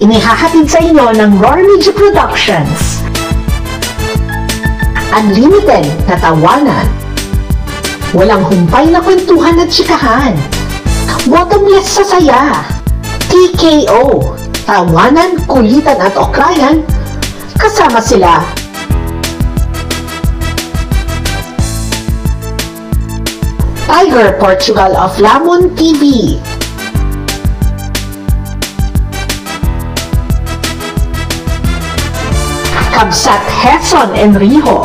[0.00, 1.60] Inihahatid sa inyo ng Roar
[1.92, 3.04] Productions.
[5.12, 6.88] Unlimited na tawanan.
[8.16, 10.32] Walang humpay na kwentuhan at chikahan.
[11.28, 12.64] Bottomless sa saya.
[13.28, 14.24] TKO.
[14.64, 16.80] Tawanan, kulitan at okrayan.
[17.60, 18.40] Kasama sila
[23.84, 26.40] Tiger Portugal of Lamon TV.
[33.00, 34.84] Kabsat Heson Enrijo.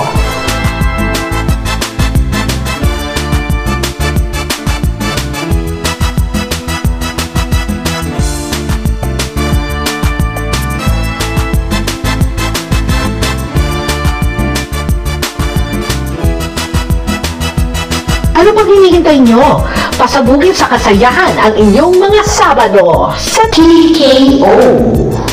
[18.32, 19.60] Ano pang hinihintay nyo?
[20.00, 25.25] Pasabugin sa kasayahan ang inyong mga Sabado sa TKO.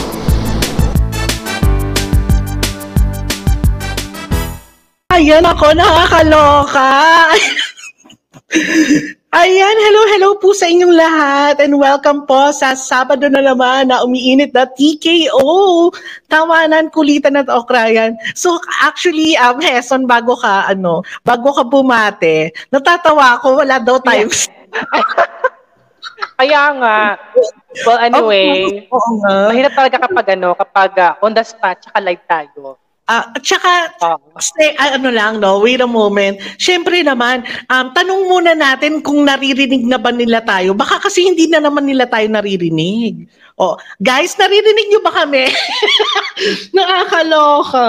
[5.13, 6.89] Ayan ako, nakakaloka.
[9.37, 14.01] Ayan, hello, hello po sa inyong lahat and welcome po sa Sabado na naman na
[14.01, 15.93] umiinit na TKO,
[16.33, 18.17] Tawanan, Kulitan at Okrayan.
[18.33, 24.33] So actually, um, Heson, bago ka, ano, bago ka bumate, natatawa ako, wala daw tayo.
[26.41, 27.21] Kaya nga.
[27.85, 29.53] Well, anyway, Oo nga.
[29.53, 32.81] mahirap talaga kapag ano, kapag ah, on the spot, tsaka live tayo.
[33.11, 34.39] Ah, at saka, Oo.
[34.39, 35.59] Stay, ah, ano lang, no?
[35.59, 36.39] Wait a moment.
[36.55, 40.71] Siyempre naman, um, tanong muna natin kung naririnig na ba nila tayo.
[40.71, 43.27] Baka kasi hindi na naman nila tayo naririnig.
[43.59, 45.51] Oh, guys, naririnig nyo ba kami?
[46.79, 47.89] Nakakaloka.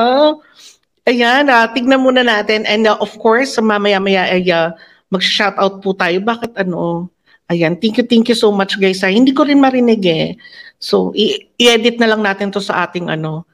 [1.06, 2.66] Ayan, ah, tignan muna natin.
[2.66, 4.74] And uh, of course, mamaya-maya ay uh,
[5.14, 6.26] mag-shoutout po tayo.
[6.26, 7.08] Bakit ano?
[7.54, 9.06] Ayan, thank you, thank you so much guys.
[9.06, 10.34] Ah, hindi ko rin marinig eh.
[10.82, 13.46] So, i-edit na lang natin to sa ating ano,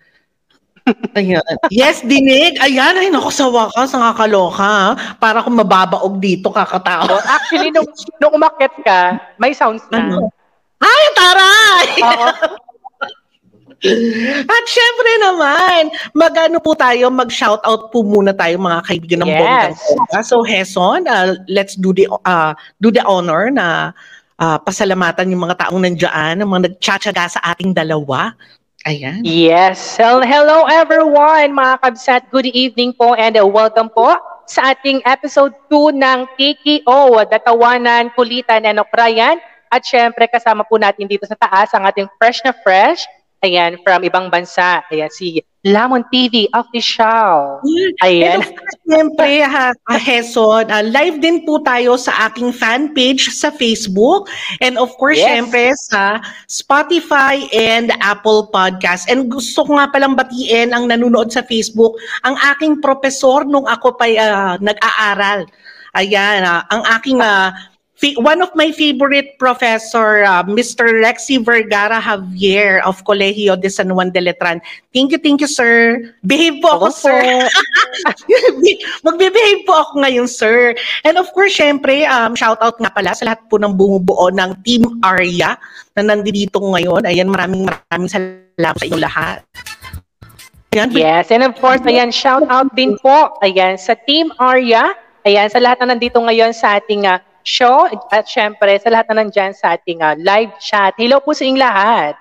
[1.18, 1.44] Ayan.
[1.74, 2.58] Yes, dinig.
[2.62, 4.96] Ayan, ay naku, sa wakas, nakakaloka.
[5.18, 7.08] Para kung mababaog dito, kakatao.
[7.08, 7.90] So, actually, nung,
[8.22, 9.02] nung umakyat ka,
[9.38, 10.00] may sounds na.
[10.02, 10.30] Ano?
[10.80, 11.88] Ay, taray!
[12.04, 12.30] Oo.
[14.44, 19.40] At syempre naman, mag-ano po tayo, mag-shoutout po muna tayo mga kaibigan ng Yes.
[19.40, 20.20] Bonggang Bongga.
[20.28, 22.52] So, Heson, uh, let's do the uh,
[22.84, 23.96] do the honor na
[24.36, 28.36] uh, pasalamatan yung mga taong nandiyan, ang mga nagtsatsaga sa ating dalawa.
[28.88, 29.28] Ayan.
[29.28, 30.00] Yes.
[30.00, 32.32] Hello everyone, mga kabsat.
[32.32, 34.16] Good evening po and uh, welcome po
[34.48, 39.36] sa ating episode 2 ng TKO, Datawanan, Kulitan, and Okrayan.
[39.68, 43.04] At syempre, kasama po natin dito sa taas ang ating fresh na fresh,
[43.42, 44.84] ayan, from ibang bansa.
[44.90, 47.60] Ayan, si Lamon TV Official.
[48.00, 48.40] Ayan.
[48.40, 52.96] And of course, siyempre, ha, ha, Heson, ah, live din po tayo sa aking fan
[52.96, 54.32] page sa Facebook.
[54.64, 55.28] And of course, Yes.
[55.36, 59.12] siyempre, sa Spotify and Apple Podcast.
[59.12, 64.00] And gusto ko nga palang batiin ang nanonood sa Facebook, ang aking profesor nung ako
[64.00, 65.44] pa ah, nag-aaral.
[66.00, 67.69] Ayan, ah, ang aking ah, fi-
[68.16, 71.04] one of my favorite professor, ah, Mr.
[71.04, 74.64] Lexi Vergara Javier of Colegio de San Juan de Letran.
[74.96, 76.00] Thank you, thank you, sir.
[76.24, 76.96] Behave po ako, po.
[76.96, 77.20] sir.
[79.06, 80.76] Magbe-behave po ako ngayon, sir.
[81.04, 84.56] And of course, syempre, um, shout out nga pala sa lahat po ng bumubuo ng
[84.64, 85.60] Team Arya
[86.00, 87.04] na nandito ngayon.
[87.04, 89.40] Ayan, maraming maraming salamat sa inyo lahat.
[90.72, 94.94] Ayan, Yes, and of course, ayan, shout out din po, ayan, sa Team Arya,
[95.26, 99.26] ayan, sa lahat na nandito ngayon sa ating ah, show, at syempre, sa lahat na
[99.26, 100.94] nandyan sa ating ah, live chat.
[100.98, 102.16] Hello po sa inyong lahat.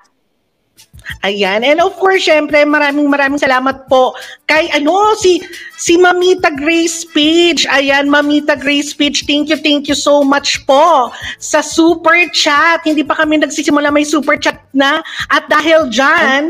[1.25, 1.65] Ayan.
[1.65, 4.15] And of course, syempre, maraming maraming salamat po
[4.45, 5.41] kay ano, si
[5.81, 7.65] si Mamita Grace Page.
[7.73, 12.85] Ayan, Mamita Grace Page, thank you, thank you so much po sa super chat.
[12.85, 15.01] Hindi pa kami nagsisimula, may super chat na.
[15.33, 16.45] At dahil taray.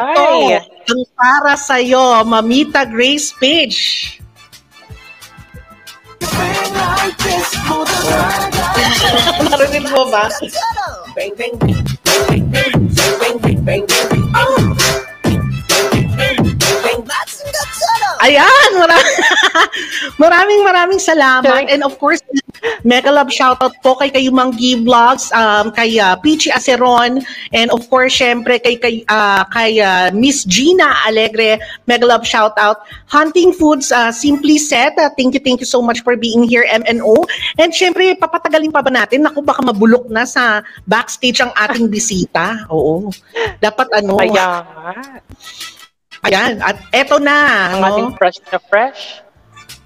[0.00, 0.28] eto,
[0.86, 4.22] ang para sa'yo, Mamita Grace Page.
[9.50, 10.24] Narinig mo ba?
[11.12, 11.76] Bang, bang, bang,
[12.16, 12.76] bang, bang,
[13.20, 14.85] bang, bang, bang, bang.
[18.24, 19.18] Ayan, maraming,
[20.22, 21.68] maraming maraming salamat.
[21.68, 22.22] And of course,
[22.84, 27.20] mega love shoutout po kay Kayumang G Vlogs, um, kay uh, Peachy Aceron,
[27.52, 32.80] and of course, syempre kay, kay, uh, kay uh, Miss Gina Alegre, mega love shoutout.
[33.06, 36.64] Hunting Foods, uh, Simply Set, uh, thank you, thank you so much for being here,
[36.70, 37.26] MNO.
[37.60, 39.22] And syempre, papatagalin pa ba natin?
[39.22, 42.66] Naku, baka mabulok na sa backstage ang ating bisita.
[42.72, 43.12] Oo.
[43.60, 44.64] Dapat ano, Kaya
[46.26, 47.38] ayan, at eto na.
[47.74, 47.86] ang no?
[47.86, 49.22] ating fresh na fresh.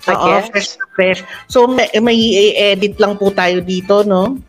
[0.08, 0.46] I Oo, guess.
[0.48, 1.20] fresh na fresh.
[1.46, 4.40] So may, may i-edit lang po tayo dito, no?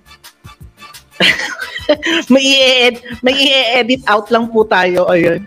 [2.34, 5.12] may i-edit, may i-edit out lang po tayo.
[5.12, 5.44] Ayun.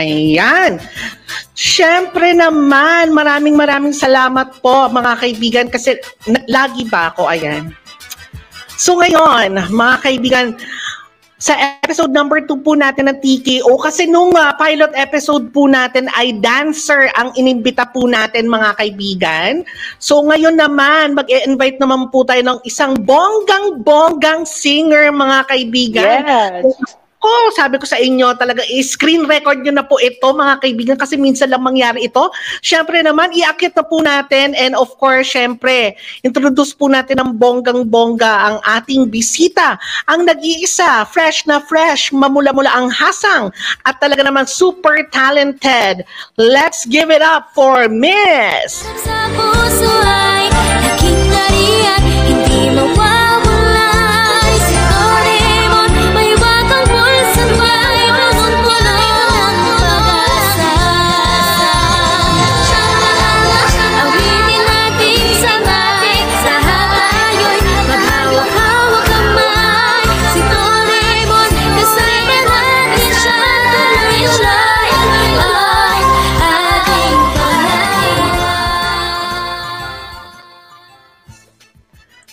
[0.00, 0.80] Ayan.
[1.52, 7.28] Siyempre naman, maraming maraming salamat po mga kaibigan kasi na- lagi ba ako?
[7.28, 7.76] Ayan.
[8.80, 10.46] So ngayon, mga kaibigan,
[11.42, 16.06] sa episode number 2 po natin ng TKO kasi nung uh, pilot episode po natin
[16.14, 19.66] ay dancer ang inimbita po natin mga kaibigan.
[19.98, 26.18] So ngayon naman mag-invite naman po tayo ng isang bonggang-bonggang singer mga kaibigan.
[26.22, 27.01] Yes.
[27.22, 31.14] Ko, sabi ko sa inyo, talaga i-screen record nyo na po ito mga kaibigan kasi
[31.14, 32.28] minsan lang mangyari ito.
[32.60, 35.94] Siyempre naman, iakit na po natin and of course, siyempre,
[36.26, 39.78] introduce po natin ng bonggang-bongga ang ating bisita.
[40.10, 43.54] Ang nag-iisa, fresh na fresh, mamula-mula ang hasang
[43.86, 46.02] at talaga naman super talented.
[46.34, 48.82] Let's give it up for Miss!
[49.06, 50.50] Sa puso ay
[52.32, 53.21] hindi mawawalay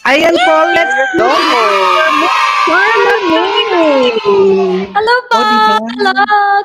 [0.03, 1.27] Ayan po, let's go!
[2.63, 4.15] Carla May!
[4.89, 5.37] Hello po!
[5.37, 5.75] Oh, diba?
[5.75, 6.15] Hello!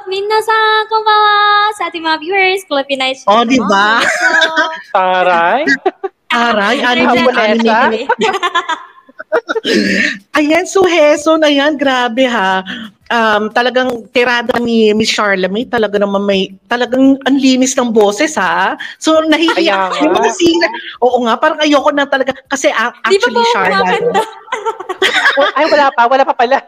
[0.06, 1.36] Minasan, konbawa!
[1.75, 4.00] Sa ating mga viewers, Philippine Night Oh, di ba?
[4.92, 5.66] Taray.
[6.31, 7.90] Aray, Ang anime, bulesa.
[7.90, 8.00] anime.
[10.38, 12.62] Ayan, so Heson, ayan, grabe ha.
[13.12, 18.75] Um, talagang tirada ni Miss Charlemagne, talaga naman may, talagang ang linis ng boses ha.
[18.98, 20.00] So nahihiya, nga.
[20.02, 20.70] yung mga singer,
[21.04, 24.22] oo nga, parang ayoko na talaga, kasi a- Di ba po actually Charla, kumakanta?
[25.58, 26.02] Ay, wala pa.
[26.06, 26.58] Wala pa pala.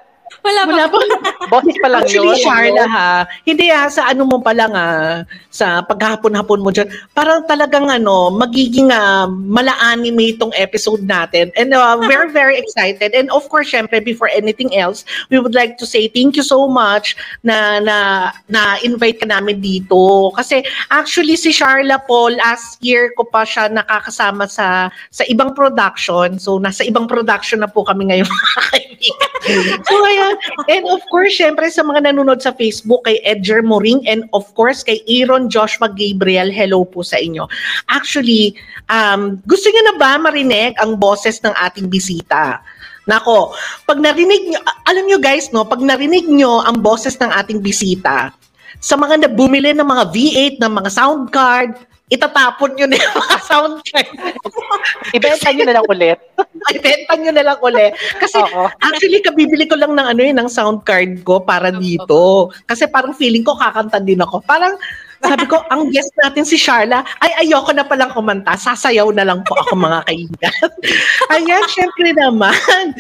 [0.47, 0.71] Wala pa.
[0.71, 0.99] wala pa,
[1.53, 2.45] Boses pa lang actually yun.
[2.47, 3.11] Charla ha,
[3.43, 8.31] hindi ha, sa ano mo pa lang ha, sa paghapon-hapon mo dyan, parang talagang ano,
[8.31, 11.51] magiging uh, mala-anime itong episode natin.
[11.59, 13.11] And uh, we're very excited.
[13.17, 15.03] And of course, syempre, before anything else,
[15.33, 17.97] we would like to say thank you so much na na
[18.47, 20.31] na-invite ka namin dito.
[20.37, 20.63] Kasi
[20.93, 26.39] actually si Charla po, last year ko pa siya nakakasama sa sa ibang production.
[26.39, 29.31] So nasa ibang production na po kami ngayon mga kaibigan.
[29.89, 30.36] So ayan,
[30.73, 34.83] and of course, syempre sa mga nanonood sa Facebook kay Edger Moring and of course
[34.83, 37.49] kay Aaron Joshua Gabriel, hello po sa inyo.
[37.91, 38.57] Actually,
[38.91, 42.61] um, gusto niyo na ba marinig ang boses ng ating bisita?
[43.07, 43.55] Nako,
[43.87, 44.59] pag narinig nyo,
[44.91, 48.35] alam nyo guys, no, pag narinig nyo ang boses ng ating bisita,
[48.83, 53.17] sa mga na bumili ng mga V8, ng mga sound card, itatapon nyo na yung
[53.19, 54.09] mga sound card.
[55.11, 56.19] Ibenta nyo na lang ulit.
[56.77, 57.87] Ibenta nyo na lang uli.
[58.23, 58.71] Kasi Oo.
[58.79, 62.51] actually, kabibili ko lang ng ano yun, ng sound card ko para dito.
[62.71, 64.39] Kasi parang feeling ko kakanta din ako.
[64.47, 64.79] Parang
[65.23, 69.41] sabi ko, ang guest natin si Charla, ay ayoko na palang kumanta, sasayaw na lang
[69.47, 70.55] po ako mga kaibigan.
[71.35, 72.93] Ayan, syempre naman.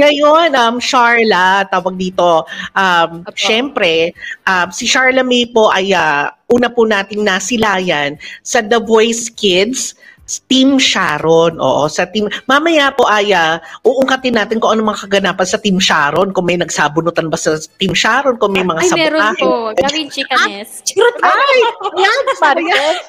[0.00, 3.36] Ngayon, um, Charla, tawag dito, um, Apo.
[3.36, 4.16] syempre,
[4.48, 9.92] um, si Charla May po ay ah, una po nating nasilayan sa The Voice Kids
[10.28, 11.56] Team Sharon.
[11.56, 12.28] Oo, sa team.
[12.44, 16.60] Mamaya po ay ah, uungkatin natin kung ano mga kaganapan sa Team Sharon, kung may
[16.60, 19.40] nagsabunutan ba sa Team Sharon, kung may mga Ay, meron sabotahe.
[19.40, 19.52] po.
[19.80, 20.84] Gawin chikanes.
[20.84, 21.58] Charot Ay,
[21.96, 22.98] yan, Marites.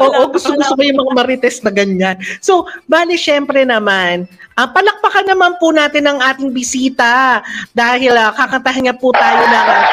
[0.00, 2.16] Oo, gusto gusto ko yung mga marites na ganyan.
[2.40, 4.24] So, bali, syempre naman,
[4.56, 7.44] ah, palakpakan naman po natin ang ating bisita
[7.76, 9.84] dahil ah, kakantahan niya po tayo ng ah,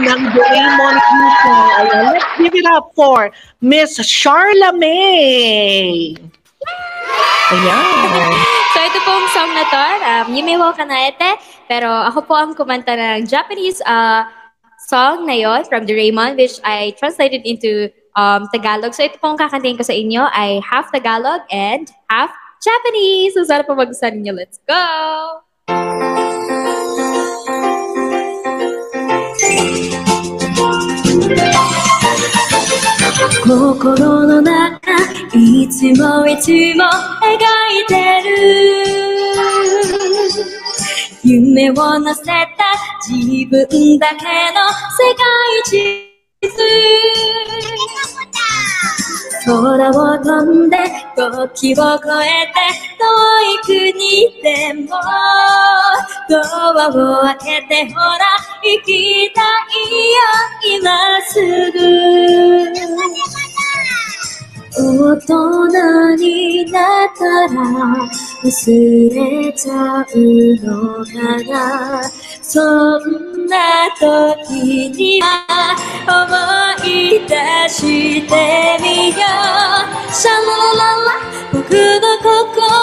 [0.00, 0.94] Ng Doraemon.
[1.00, 6.14] Ayan, let's give it up for Miss Charla May.
[7.50, 8.32] Ayan.
[8.70, 10.26] So, ito pong song na to, um,
[10.62, 11.40] wo Kanaete.
[11.66, 14.26] Pero ako po ang kumanta ng Japanese uh,
[14.86, 18.94] song na yon from Doraemon, which I translated into um, Tagalog.
[18.94, 22.30] So, ito pong kakantahin ko sa inyo ay half Tagalog and half
[22.62, 23.34] Japanese.
[23.34, 24.38] So, sana po magustuhan ninyo.
[24.38, 26.29] Let's go!
[33.46, 34.92] 心の中
[35.34, 36.84] いつもいつも
[37.22, 37.36] 描
[37.72, 37.94] いて
[38.28, 38.30] る。
[41.22, 42.36] 夢を乗せた
[43.08, 44.60] 自分だけの
[44.98, 45.24] 世界
[45.64, 45.70] 地
[46.42, 46.50] 図。
[49.46, 50.76] 空を飛んで
[51.16, 52.60] 時を越えて
[52.98, 53.04] 遠
[53.46, 54.88] い国でも
[56.28, 58.18] ドアを開けてほら
[58.62, 60.18] 行きたいよ
[60.78, 61.34] 今す
[61.72, 63.49] ぐ。
[64.72, 67.58] 大人になったら
[68.44, 70.16] 忘れちゃう
[70.62, 71.14] のか
[71.50, 72.02] な。
[72.40, 77.34] そんな時には思い出
[77.68, 80.12] してみよう。
[80.12, 80.38] シャラ
[80.78, 82.79] ララ僕の心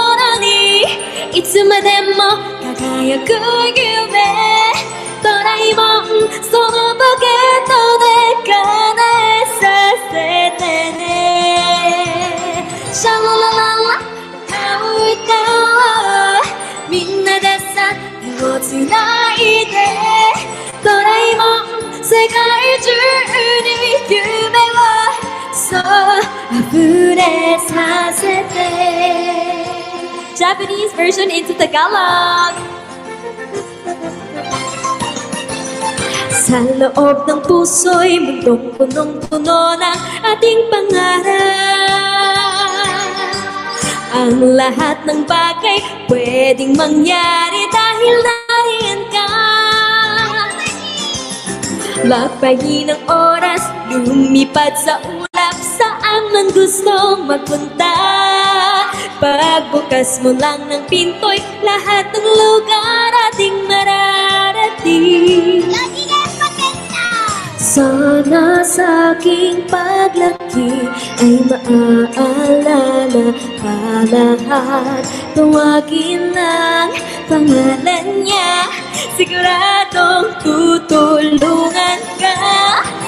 [18.67, 19.77] つないで
[20.83, 20.99] ドラ
[21.31, 22.35] えもん世界
[22.83, 22.91] 中
[23.63, 23.71] に
[24.11, 24.83] 夢を
[25.55, 25.81] そう
[26.59, 27.23] 溢れ
[27.61, 28.53] させて
[30.35, 32.59] Japanese version into Tagalog.
[36.35, 41.93] Sa loob ng puso'y mundong punong-puno ng ating pangarap
[44.13, 45.81] Ang lahat ng bagay
[46.13, 48.46] pwedeng mangyari dahil nariyan
[52.08, 58.00] Magpahin ng oras, lumipad sa ulap Saan man gustong magpunta.
[59.20, 65.68] Pagbukas mo lang ng pinto'y Lahat ng lugar ating mararating.
[67.60, 70.88] Sana sa aking paglaki
[71.20, 75.04] ay maaalala ka lahat
[75.36, 76.96] Tuwagin ang
[77.28, 78.87] pangalan niya
[79.18, 82.38] Siguradong tutulungan ka.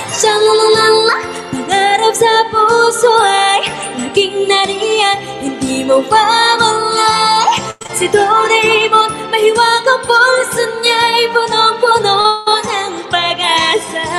[0.10, 1.22] Shalalala,
[1.54, 7.62] pangarap sa puso ay Laging nariyan, hindi mo mawalay
[7.94, 14.10] Si Doraemon, mahiwag ang puso niya'y punong-puno ng pag-asa.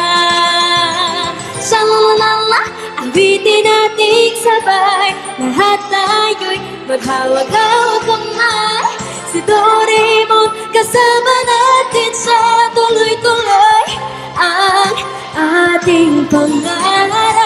[1.59, 2.71] Shalalala,
[3.03, 5.11] awitin nating sabay
[5.43, 9.00] Lahat tayo'y maghawak-hawak kamay
[9.31, 13.87] Si Doraemon, kasama natin siya Tuloy-tuloy
[14.35, 14.97] ang
[15.39, 17.39] ating pangarap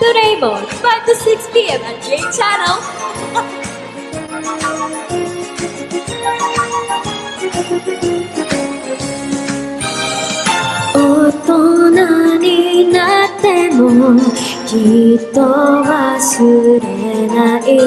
[0.00, 1.84] Doraemon, 5 to 6 p.m.
[1.84, 2.80] at J Channel.
[11.06, 14.18] 大人になっても
[14.66, 17.78] きっと忘れない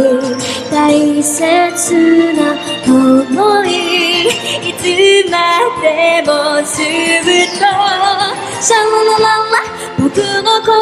[0.72, 2.56] 大切な
[2.88, 4.28] 思い
[4.70, 5.36] いつま
[5.82, 7.70] でもずっと
[8.62, 9.60] シャラララ
[9.98, 10.80] 僕の心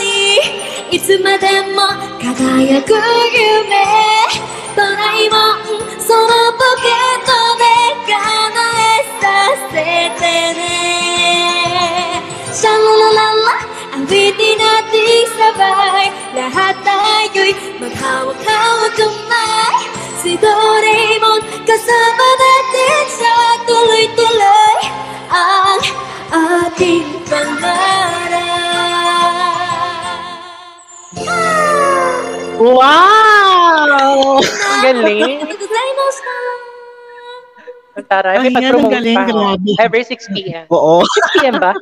[0.00, 1.82] にいつまでも
[2.18, 4.21] 輝く夢
[18.02, 19.78] tayo'y maghawak-hawak kamay
[20.22, 23.34] Si Doraemon kasama natin sa
[23.66, 24.78] tuloy-tuloy
[25.30, 25.82] Ang
[26.34, 28.60] ating pangarap
[32.62, 34.38] Wow!
[34.38, 35.42] Ang galing.
[38.06, 38.38] Taray.
[38.38, 39.58] May pag-promote pa.
[39.82, 40.64] Every 6 p.m.
[40.70, 41.02] Oo.
[41.02, 41.58] 6 p.m.
[41.58, 41.74] ba?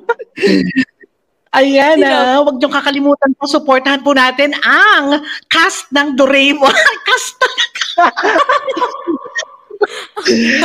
[1.50, 5.18] Ayan ah, huwag niyong kakalimutan po, supportahan po natin ang
[5.50, 6.70] cast ng Doraemon.
[7.08, 7.34] cast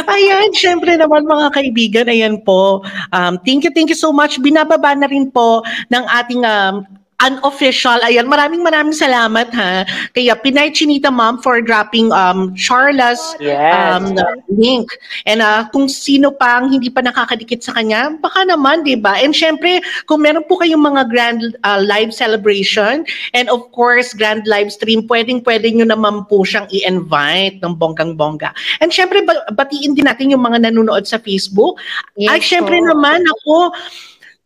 [0.06, 2.86] Ayan, syempre naman mga kaibigan, ayan po.
[3.10, 4.38] Um, thank you, thank you so much.
[4.38, 6.86] Binababa na rin po ng ating um,
[7.24, 7.96] unofficial.
[8.04, 9.88] Ayan, maraming maraming salamat ha.
[10.12, 13.72] Kaya Pinay Chinita Mom for dropping um, Charla's Yes.
[13.72, 14.16] um,
[14.52, 14.88] link.
[15.24, 19.16] And uh, kung sino pang hindi pa nakakadikit sa kanya, baka naman, di ba?
[19.20, 24.44] And syempre, kung meron po kayong mga grand uh, live celebration and of course, grand
[24.48, 28.52] live stream, pwedeng-pwede nyo naman po siyang i-invite ng bonggang-bongga.
[28.84, 31.80] And syempre, ba- batiin din natin yung mga nanonood sa Facebook.
[32.20, 32.88] Ay, Yes syempre po.
[32.92, 33.72] naman, ako,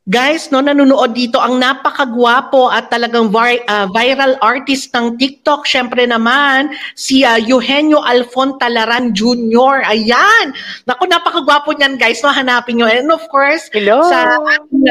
[0.09, 5.69] Guys, no, nanonood dito ang napakagwapo at talagang vi- ah, viral artist ng TikTok.
[5.69, 9.85] Syempre naman, si ah, Eugenio Alfon Talaran Jr.
[9.85, 10.49] Ayan!
[10.89, 12.25] Naku, napakagwapo niyan, guys.
[12.25, 12.89] No, hanapin nyo.
[12.89, 14.01] And of course, Hello.
[14.09, 14.41] sa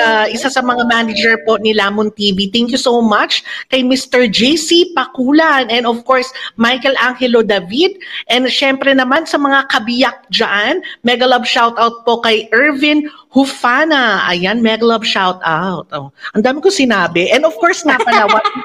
[0.07, 2.47] ah, isa sa mga manager po ni Lamon TV.
[2.55, 3.43] Thank you so much
[3.75, 4.31] kay Mr.
[4.31, 7.99] JC Pakulan and of course, Michael Angelo David.
[8.31, 14.25] And syempre naman sa mga kabiyak dyan, mega love shoutout po kay Irvin Hufana.
[14.25, 15.85] Ayan, mega love shout out.
[15.93, 17.29] Oh, ang dami ko sinabi.
[17.29, 18.65] And of course nga pala, watching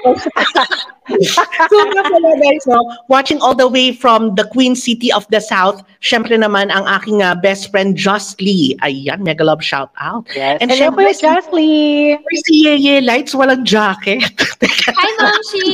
[1.68, 2.80] so nga pala guys, no,
[3.12, 7.20] watching all the way from the Queen City of the South, syempre naman ang aking
[7.20, 8.80] uh, best friend Just Lee.
[8.88, 10.24] Ayan, mega love shout out.
[10.32, 10.64] Yes.
[10.64, 12.18] And Hello po, syempre, si- Jocelyn.
[12.48, 14.24] Si Yeye Lights, walang jacket.
[14.96, 15.68] Hi, Ma'am Shi!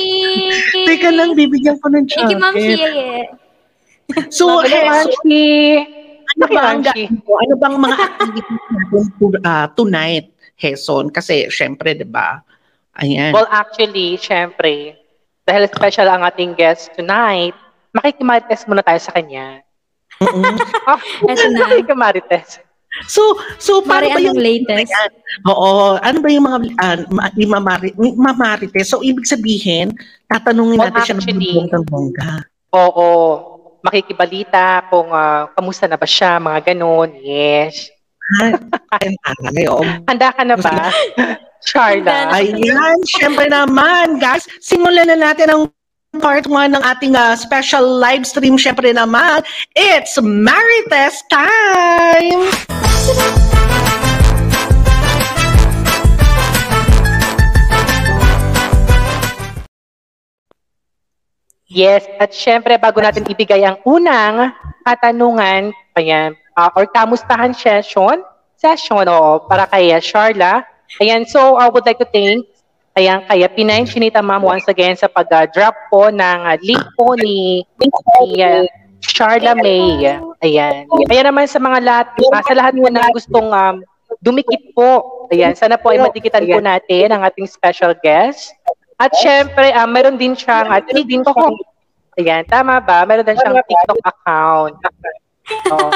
[0.90, 2.74] teka lang, bibigyan ko ng Thank you, Ma'am Shi.
[2.74, 3.28] jacket.
[4.34, 5.86] So, so, Manchi.
[6.30, 7.04] Ano ba ang Manchi.
[7.08, 7.34] gagawin mo?
[7.38, 9.04] Ano bang mga activities natin
[9.42, 11.06] ah, tonight, Heson?
[11.10, 12.42] Kasi, syempre, di ba?
[13.00, 13.32] Ayan.
[13.32, 15.00] Well, actually, syempre,
[15.44, 17.56] dahil special ang ating guest tonight,
[17.96, 19.64] makikimarites muna tayo sa kanya.
[20.20, 20.44] Mm-mm.
[20.90, 22.60] Oh, makikimarites.
[23.06, 24.90] So, so paano Mari, ba yung latest?
[24.92, 25.12] Ayan.
[25.46, 28.82] Oo, ano ba yung mga uh, ma- imamari, mamarite?
[28.82, 29.94] So, ibig sabihin,
[30.26, 32.32] tatanungin Well, natin siya actually- ng bonggang bongga.
[32.74, 33.10] Oo,
[33.84, 37.14] makikibalita kung ah, kamusta na ba siya, mga ganun.
[37.20, 37.90] Yes.
[38.94, 39.82] Ay, oo.
[40.06, 40.94] Handa ka na ba?
[41.68, 42.32] Charla.
[42.32, 44.48] Ayan, syempre naman, guys.
[44.64, 45.62] Simulan na natin ang
[46.18, 48.56] part 1 ng ating ah, special live stream.
[48.56, 49.44] Syempre naman,
[49.76, 52.48] it's Marites time!
[61.70, 64.50] Yes, at syempre bago natin ibigay ang unang
[64.82, 68.26] katanungan, ayan, ah, or kamustahan session,
[68.58, 70.66] session o para kay ah, Charla.
[70.98, 72.50] Ayan, so I would like to thank
[72.98, 77.64] ayan kaya Pinay Chinita Ma'am once again sa pag-drop po ng ah, link po ni,
[77.78, 77.88] ni
[78.42, 78.66] ah,
[79.00, 80.20] Charla May.
[80.44, 80.90] Ayan.
[81.08, 83.76] Kaya naman sa mga lahat, ah, sa lahat po na gustong um,
[84.20, 85.24] dumikit po.
[85.30, 88.52] Ayan, sana po ay matikitan po natin ang ating special guest.
[89.00, 91.56] At syempre, ah, meron din siyang uh, TikTok.
[92.20, 93.08] Ayan, tama ba?
[93.08, 94.76] Meron din siyang TikTok account.
[95.50, 95.90] Oh.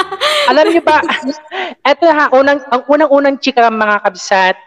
[0.50, 0.98] Alam niyo ba,
[1.94, 4.58] eto ha, unang, ang unang-unang chika mga kabsat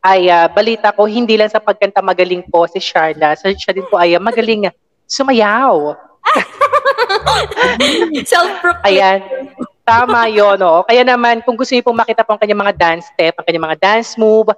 [0.00, 3.36] ay ah, balita ko, hindi lang sa pagkanta magaling po si Charla.
[3.36, 5.92] So, siya din po ay ah, magaling ah, sumayaw.
[8.32, 8.88] Self-proclaimed.
[8.88, 9.18] Ayan.
[9.84, 10.88] Tama yun, no?
[10.88, 13.66] Kaya naman, kung gusto niyo pong makita po ang kanyang mga dance step, ang kanyang
[13.68, 14.48] mga dance move,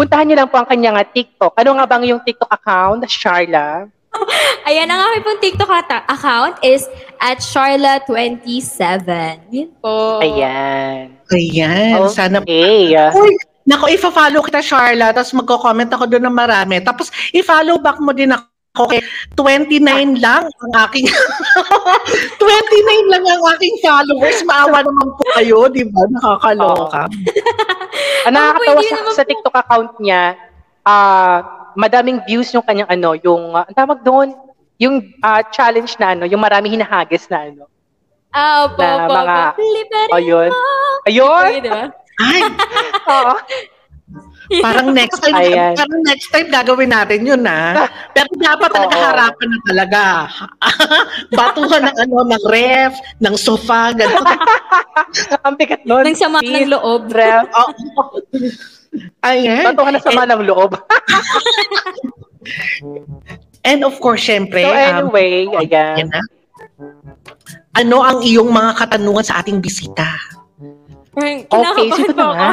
[0.00, 1.52] puntahan niyo lang po ang kanyang ah, TikTok.
[1.60, 3.84] Ano nga bang yung TikTok account, Charla?
[4.68, 5.70] Ayan, ang aking pong TikTok
[6.08, 6.88] account is
[7.20, 9.04] at Charla27.
[9.52, 10.24] Yun po.
[10.24, 11.20] Ayan.
[11.30, 12.96] Ayan, sana Okay.
[12.96, 13.36] Uy,
[13.68, 16.80] nako, ifa-follow kita, Charla, tapos magko-comment ako doon ng marami.
[16.80, 18.49] Tapos, i-follow back mo din ako.
[18.70, 19.02] Okay,
[19.34, 19.82] 29
[20.22, 21.02] lang ang aking
[22.38, 24.46] 29 lang ang aking followers.
[24.46, 26.06] Maawa naman po kayo, di ba?
[26.08, 27.10] Nakakaloka.
[28.28, 30.36] Ang nakakatawa sa, sa TikTok account niya,
[30.84, 31.40] ah
[31.74, 34.28] madaming views yung kanyang ano, yung, ah, ang tawag doon,
[34.76, 37.64] yung ah, challenge na ano, yung marami hinahagis na ano.
[38.30, 39.62] Ah, opo, Na opo, mga- opo.
[39.66, 40.50] Libre O yun.
[40.52, 40.60] mo.
[41.02, 41.44] Ayun!
[41.48, 41.84] Ayun, diba?
[42.20, 42.40] Ay,
[43.18, 43.34] Oo.
[44.66, 45.74] parang next time, Ayan.
[45.78, 47.86] parang next time gagawin natin yun, ha?
[48.14, 49.06] Pero dapat talaga Oo.
[49.14, 50.02] harapan na talaga.
[51.38, 54.26] Batuhan ng ano, ng ref, ng sofa, gano'n.
[55.46, 56.02] ang bigat nun.
[56.02, 57.14] Nang sama ng loob.
[57.14, 57.46] Ref.
[57.54, 57.70] Oh.
[59.22, 59.70] Ayan.
[59.70, 60.74] Ka na sama ng loob.
[63.62, 66.06] And of course, syempre, So um, anyway, ayan.
[66.06, 66.22] Yan na.
[67.78, 70.18] Ano ang iyong mga katanungan sa ating bisita?
[71.14, 72.50] Okay, sige na nga.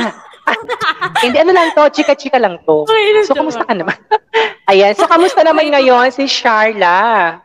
[1.24, 2.88] Hindi, ano lang to, chika-chika lang to.
[2.88, 3.98] Okay, So, kamusta ka naman?
[4.72, 7.40] Ayan, so kamusta naman ngayon si Charla?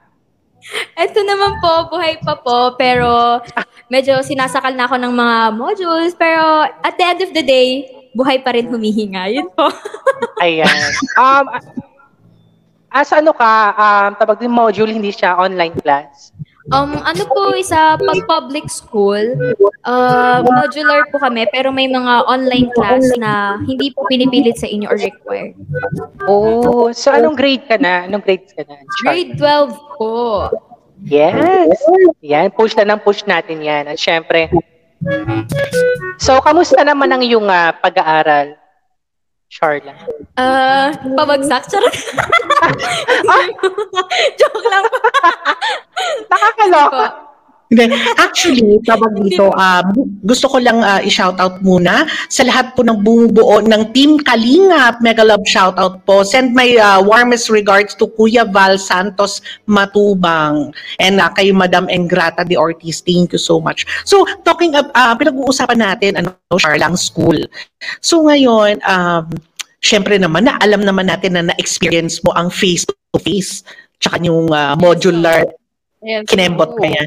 [0.94, 3.42] Ito naman po, buhay pa po, pero
[3.90, 8.38] medyo sinasakal na ako ng mga modules, pero at the end of the day, buhay
[8.38, 9.26] pa rin humihinga.
[9.32, 9.66] Yun po.
[10.44, 10.70] Ayan.
[11.18, 11.46] Um,
[12.92, 16.30] as ano ka, um, tabag din module, hindi siya online class.
[16.70, 19.18] Um, ano po, isa pag public school,
[19.82, 24.86] uh, modular po kami, pero may mga online class na hindi po pinipilit sa inyo
[24.86, 25.58] or required.
[26.30, 28.06] Oh, so anong grade ka na?
[28.06, 28.78] Anong grades ka na?
[29.02, 29.10] Char?
[29.10, 30.14] Grade 12 po.
[31.02, 31.82] Yes.
[32.22, 33.90] Yan, push na ng push natin yan.
[33.90, 34.46] At syempre,
[36.22, 38.54] so kamusta naman ang iyong ah, pag-aaral,
[39.52, 39.92] Charla?
[40.40, 41.68] Uh, pabagsak.
[41.68, 41.92] Charot.
[44.40, 44.84] Joke lang.
[46.32, 47.31] Nakakaloka.
[47.72, 47.88] Hindi.
[48.20, 49.86] Actually, tabag dito, um,
[50.28, 55.00] gusto ko lang uh, i-shoutout muna sa lahat po ng bumubuo ng Team Kalingap.
[55.00, 56.20] Mega love shoutout po.
[56.20, 62.44] Send my uh, warmest regards to Kuya Val Santos Matubang and uh, kay Madam Engrata
[62.44, 63.00] de Ortiz.
[63.00, 63.88] Thank you so much.
[64.04, 67.48] So, talking of, uh, pinag-uusapan natin, ano, Charlang School.
[68.04, 69.32] So, ngayon, um,
[69.80, 73.64] syempre naman, na alam naman natin na na-experience mo ang face-to-face
[73.96, 75.46] tsaka yung uh, modular
[76.02, 76.26] Yes.
[76.26, 77.06] kinembot ka yan.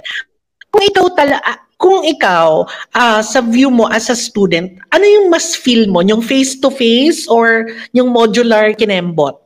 [0.75, 5.31] Kung ikaw tala, ah, kung ikaw, ah, sa view mo as a student, ano yung
[5.31, 6.03] mas feel mo?
[6.03, 9.39] Yung face-to-face or yung modular kinembot?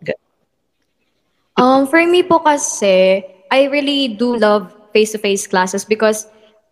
[1.54, 3.22] Um, for me po kasi,
[3.54, 6.26] I really do love face-to-face classes because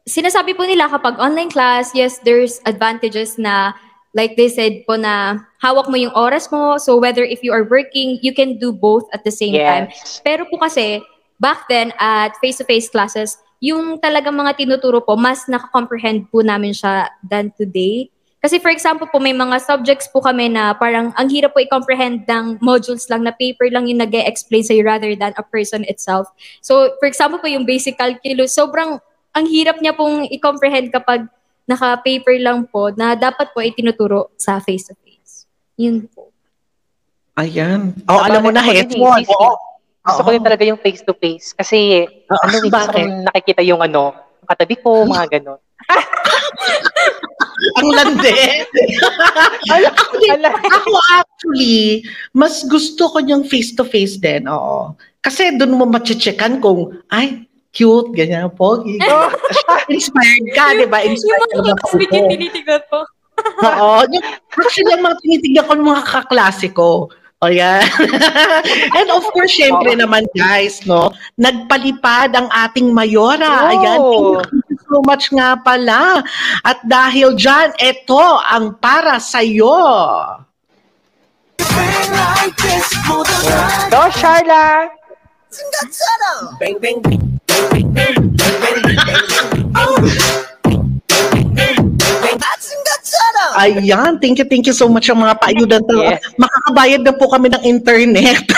[0.09, 3.77] sinasabi po nila kapag online class, yes, there's advantages na
[4.17, 6.81] like they said po na hawak mo yung oras mo.
[6.81, 9.93] So whether if you are working, you can do both at the same time.
[9.93, 10.17] Yes.
[10.25, 11.05] Pero po kasi,
[11.37, 17.09] back then at face-to-face classes, yung talagang mga tinuturo po, mas nakakomprehend po namin siya
[17.25, 18.09] than today.
[18.37, 22.29] Kasi for example po, may mga subjects po kami na parang ang hirap po i-comprehend
[22.29, 26.29] ng modules lang na paper lang yung nag explain sa'yo rather than a person itself.
[26.61, 29.01] So for example po, yung basic calculus, sobrang
[29.33, 31.25] ang hirap niya pong i-comprehend kapag
[31.67, 35.49] naka-paper lang po na dapat po ay tinuturo sa face-to-face.
[35.75, 36.31] Yun po.
[37.37, 37.93] Ayan.
[38.09, 39.01] Oh, alam mo na, Ako din
[40.07, 41.51] Gusto ko din talaga yung face-to-face.
[41.59, 45.59] Kasi, Oo, ano, eh, gusto kong nakikita yung ano, yung katabi ko, mga ganon.
[47.81, 48.33] Ang landi.
[50.77, 54.45] ako, actually, mas gusto ko yung face-to-face din.
[54.45, 54.93] Oo.
[55.25, 59.01] Kasi doon mo macheckan kung, ay, cute, ganyan, pogi.
[59.93, 61.01] Inspired ka, di ba?
[61.03, 63.01] Yung Inspired ka mga classmates yung tinitigot po.
[63.65, 63.91] Oo.
[64.09, 66.89] Yung, actually, ang mga tinitignan ko ng mga kaklasiko.
[67.37, 67.85] O yan.
[68.97, 70.01] And of course, syempre Oo.
[70.01, 73.69] naman guys, no, nagpalipad ang ating Mayora.
[73.69, 73.69] Oh.
[73.69, 73.99] Ayan,
[74.49, 76.25] thank you so much nga pala.
[76.65, 79.77] At dahil dyan, ito ang para sa'yo.
[83.93, 84.89] Go, Sharla!
[93.55, 95.81] Ayan, thank you, thank you so much ang mga paayudan.
[95.87, 96.19] Yes.
[96.35, 98.43] Makakabayad na po kami ng internet.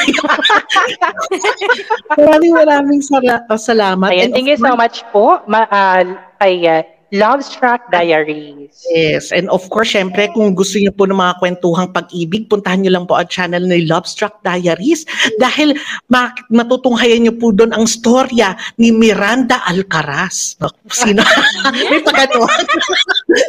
[2.18, 4.10] maraming maraming sala- salamat.
[4.10, 6.02] Ayan, thank you so much po ma, ah,
[6.40, 8.86] kay uh, Love Struck Diaries.
[8.94, 12.94] Yes, and of course, syempre, kung gusto niyo po ng mga kwentuhang pag-ibig, puntahan niyo
[12.94, 15.10] lang po ang channel ni Lovestruck Diaries
[15.42, 15.74] dahil
[16.14, 20.54] ma- matutunghayan niyo po doon ang storya ni Miranda Alcaraz.
[20.94, 21.26] Sino?
[21.90, 22.62] May pagkatuan.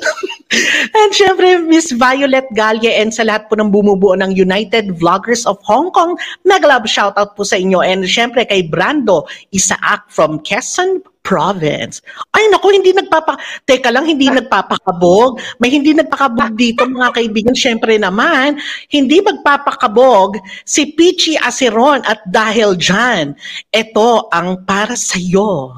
[1.00, 5.60] and syempre, Miss Violet Galye and sa lahat po ng bumubuo ng United Vloggers of
[5.68, 6.16] Hong Kong,
[6.48, 7.84] nag-love shoutout po sa inyo.
[7.84, 12.02] And syempre kay Brando Isaac from Quezon Province.
[12.34, 13.38] Ay nako, hindi nagpapa...
[13.62, 15.38] Teka lang, hindi nagpapakabog.
[15.62, 17.54] May hindi nagpakabog dito mga kaibigan.
[17.54, 18.58] Siyempre naman,
[18.90, 23.38] hindi magpapakabog si Peachy Aceron at dahil dyan,
[23.70, 25.70] ito ang para sa'yo.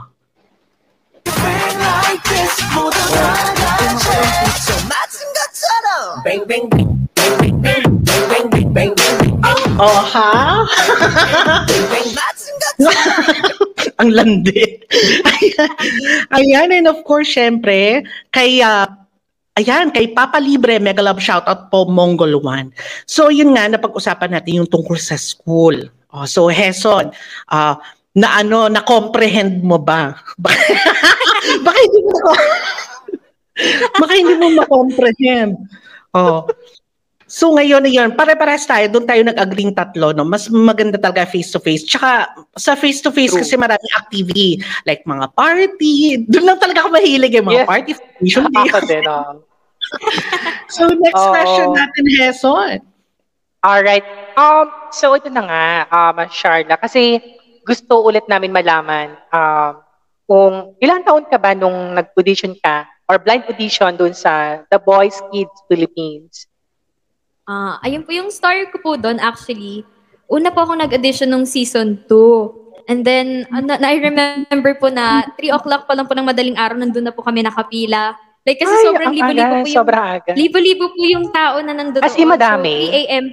[9.76, 10.64] Oh, ha?
[14.02, 14.82] Ang landi.
[15.38, 15.72] ayan,
[16.34, 18.02] ayan, and of course, syempre,
[18.34, 18.90] kay, ah,
[19.54, 22.74] ayan, kay Papa Libre, mega love shoutout po, Mongol One.
[23.06, 25.86] So, yun nga, napag-usapan natin yung tungkol sa school.
[26.10, 27.14] Oh, so, Heson,
[27.54, 27.78] ah,
[28.12, 30.12] na ano, na-comprehend mo ba?
[31.64, 32.12] Baka hindi mo
[34.00, 35.56] Baka hindi mo ma-comprehend.
[36.12, 36.44] Oh.
[37.32, 40.20] So ngayon yun, pare-pares tayo, doon tayo nag-agreeing tatlo, no?
[40.20, 41.88] Mas maganda talaga face-to-face.
[41.88, 42.28] Tsaka
[42.60, 46.28] sa face-to-face kasi maraming activity, like mga party.
[46.28, 47.68] Doon lang talaga ako mahilig yung mga Yes.
[47.72, 47.90] party.
[48.36, 49.40] Ako din, oh.
[50.76, 51.32] So next Oo.
[51.32, 52.78] question natin, Heson.
[53.64, 54.04] Alright.
[54.36, 57.16] Um, so ito na nga, um, Sharla, kasi
[57.64, 59.80] gusto ulit namin malaman um,
[60.28, 60.52] kung
[60.84, 65.56] ilang taon ka ba nung nag-audition ka or blind audition dun sa The Boys Kids
[65.64, 66.44] Philippines?
[67.46, 69.82] Ah, ayun po yung story ko po doon actually.
[70.30, 72.90] Una po ako nag-audition nung season 2.
[72.90, 76.58] And then, ano, na, I remember po na 3 o'clock pa lang po ng madaling
[76.58, 78.16] araw, nandun na po kami nakapila.
[78.42, 80.30] Like, kasi Ay, sobrang ang libo-libo po yung aga.
[80.34, 82.02] Libo-libo po yung tao na nandun.
[82.02, 82.74] As in, madami?
[82.74, 83.24] So, 3 a.m.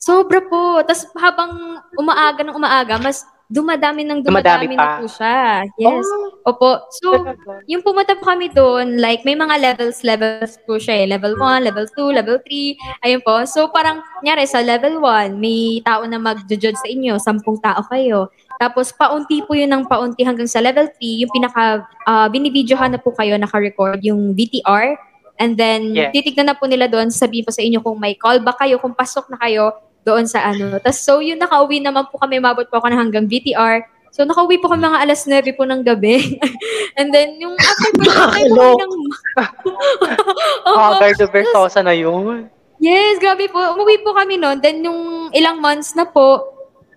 [0.00, 0.80] Sobra po.
[0.80, 4.80] Tapos habang umaaga ng umaaga, mas dumadami ng Dumadami dumadami, pa.
[4.80, 5.38] na po siya.
[5.74, 6.06] Yes.
[6.06, 6.70] Oh, Opo.
[7.02, 7.26] So,
[7.66, 11.06] yung pumunta po kami doon, like, may mga levels, levels po siya eh.
[11.10, 12.78] Level 1, level 2, level 3.
[13.02, 13.42] Ayun po.
[13.50, 17.18] So, parang, nyari, sa level 1, may tao na mag-judge sa inyo.
[17.18, 18.30] Sampung tao kayo.
[18.56, 21.26] Tapos, paunti po yun ng paunti hanggang sa level 3.
[21.26, 24.94] Yung pinaka, uh, binibidyohan na po kayo, naka-record yung VTR.
[25.42, 26.14] And then, Yeah.
[26.14, 29.26] titignan na po nila doon, sabihin po sa inyo kung may callback kayo, kung pasok
[29.26, 30.80] na kayo doon sa ano.
[30.80, 33.84] Tapos, so, yun, nakauwi naman po kami, mabot po ako na hanggang VTR.
[34.10, 36.40] So, nakauwi po kami mga alas 9 po ng gabi.
[36.98, 38.92] And then, yung after po, nakauwi po kami ng...
[40.70, 40.94] Opo.
[40.98, 42.50] Agar de Versosa na yun.
[42.80, 43.60] Yes, grabe po.
[43.76, 44.58] Umuwi po kami noon.
[44.58, 46.48] Then, yung ilang months na po,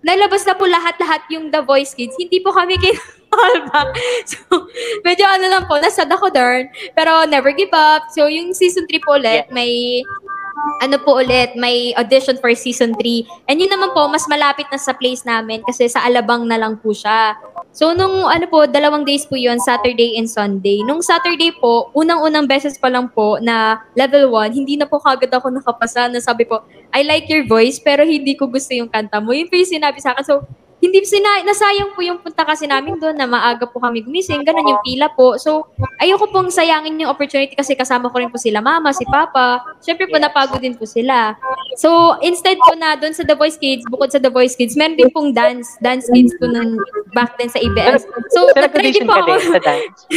[0.04, 2.16] nalabas na po lahat-lahat yung The Voice Kids.
[2.16, 2.80] Hindi po kami
[3.34, 3.88] callback.
[4.26, 4.68] So,
[5.02, 6.70] medyo ano lang po, nasad ako doon.
[6.94, 8.08] Pero never give up.
[8.10, 10.02] So, yung season 3 po ulit, may
[10.82, 13.48] ano po ulit, may audition for season 3.
[13.48, 16.78] And yun naman po, mas malapit na sa place namin kasi sa Alabang na lang
[16.78, 17.36] po siya.
[17.74, 20.84] So, nung ano po, dalawang days po yun, Saturday and Sunday.
[20.86, 25.32] Nung Saturday po, unang-unang beses pa lang po na level 1, hindi na po kagad
[25.34, 26.62] ako nakapasa na sabi po,
[26.94, 29.34] I like your voice, pero hindi ko gusto yung kanta mo.
[29.34, 30.22] Yun po yung sinabi sa akin.
[30.22, 30.46] So,
[30.84, 34.68] hindi sina nasayang po yung punta kasi namin doon na maaga po kami gumising, ganun
[34.68, 35.40] yung pila po.
[35.40, 39.64] So, ayoko pong sayangin yung opportunity kasi kasama ko rin po sila mama, si papa.
[39.80, 41.32] Syempre po napagod din po sila.
[41.80, 45.00] So, instead po na doon sa The Voice Kids, bukod sa The Voice Kids, meron
[45.00, 46.76] din pong dance, dance kids po nung
[47.16, 48.04] back then sa ABS.
[48.36, 49.32] So, Pero nag-try din po ako.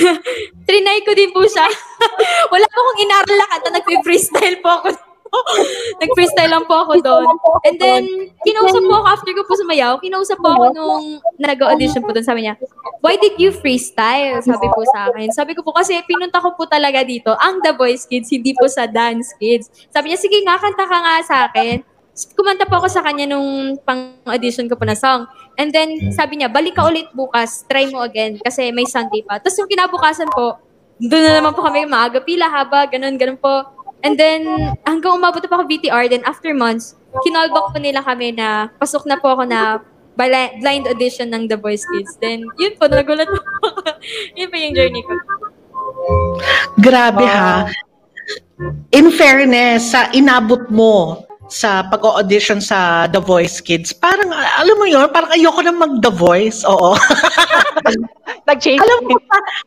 [0.67, 1.63] Trinay ko din po siya.
[2.53, 5.06] Wala po akong inaral na kanta, nag-freestyle po ako.
[6.01, 7.27] Nag-freestyle lang po ako doon.
[7.67, 8.03] And then,
[8.43, 9.99] kinausap po ako after ko po sumayaw.
[9.99, 11.05] Kinausap po ako nung
[11.39, 12.25] nag-audition po doon.
[12.25, 12.55] Sabi niya,
[13.03, 14.39] why did you freestyle?
[14.41, 15.27] Sabi po sa akin.
[15.33, 18.67] Sabi ko po kasi pinunta ko po talaga dito ang The Voice Kids, hindi po
[18.67, 19.69] sa Dance Kids.
[19.91, 21.83] Sabi niya, sige nga, kanta ka nga sa akin.
[22.33, 25.29] Kumanta po ako sa kanya nung pang-audition ko po na song.
[25.53, 29.37] And then, sabi niya, balik ka ulit bukas, try mo again, kasi may Sunday pa.
[29.37, 30.57] Tapos yung kinabukasan po,
[30.97, 33.76] doon na naman po kami maaga pila, haba, ganun, ganun po.
[34.05, 34.45] And then,
[34.85, 36.93] hanggang umabot po ako VTR, then after months,
[37.25, 39.81] kinallback po nila kami na pasok na po ako na
[40.17, 42.17] blind audition ng The Voice Kids.
[42.21, 43.67] Then, yun po, nagulat po ako.
[44.37, 45.13] yun po yung journey ko.
[46.77, 47.69] Grabe ha.
[48.93, 55.07] In fairness, sa inabot mo sa pag-audition sa The Voice Kids, parang, alam mo yun,
[55.11, 56.67] parang ayoko na mag-The Voice.
[56.67, 56.95] Oo.
[58.49, 58.79] Nag-change.
[58.79, 59.15] alam mo,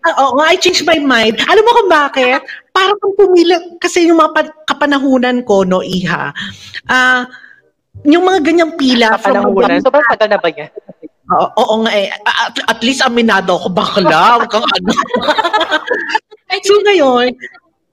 [0.09, 1.40] ah, oo nga, I changed my mind.
[1.49, 2.40] Alam mo kung bakit?
[2.73, 6.33] Parang kung pumili, kasi yung mga pa- kapanahunan ko, no, Iha,
[6.88, 7.25] ah,
[8.05, 9.85] yung mga ganyang pila from Kapanahunan.
[9.85, 10.71] Sobrang tagal na ba yan?
[11.31, 12.11] Oo, oo nga eh.
[12.27, 14.40] At, at least aminado ako bakla.
[14.40, 14.90] Huwag kang ano.
[16.66, 17.31] so ngayon,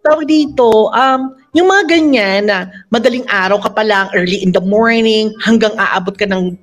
[0.08, 4.64] tawag dito, um, yung mga ganyan na madaling araw ka pa lang, early in the
[4.64, 6.56] morning, hanggang aabot ka ng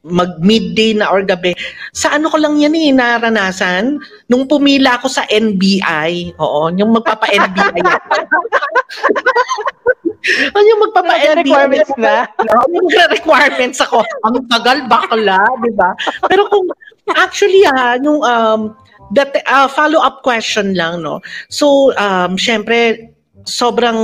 [0.00, 1.52] mag midday na or gabi.
[1.92, 4.00] Sa ano ko lang yan eh, naranasan.
[4.32, 7.84] Nung pumila ako sa NBI, oo, yung magpapa-NBI.
[10.56, 11.44] ano yung magpapa-NBI?
[11.44, 12.24] requirements na.
[12.48, 14.00] No, yung requirements ako.
[14.24, 15.92] Ang tagal bakla, di ba?
[16.32, 16.72] Pero kung
[17.12, 18.72] actually ah, yung um
[19.14, 21.20] that uh, follow-up question lang no.
[21.48, 23.10] So um syempre
[23.44, 23.98] sobrang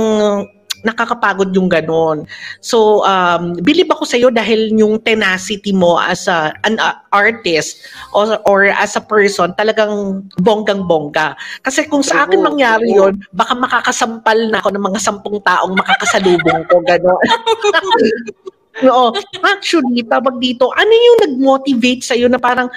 [0.85, 2.23] nakakapagod yung ganun.
[2.61, 7.81] So, um, believe ako sa'yo dahil yung tenacity mo as a, an uh, artist
[8.13, 11.33] or, or as a person, talagang bonggang-bongga.
[11.65, 16.61] Kasi kung sa akin mangyari yon baka makakasampal na ako ng mga sampung taong makakasalubong
[16.69, 17.21] ko, gano'n.
[18.87, 19.09] Oo.
[19.41, 22.69] Actually, tawag dito, ano yung nag-motivate sa'yo na parang,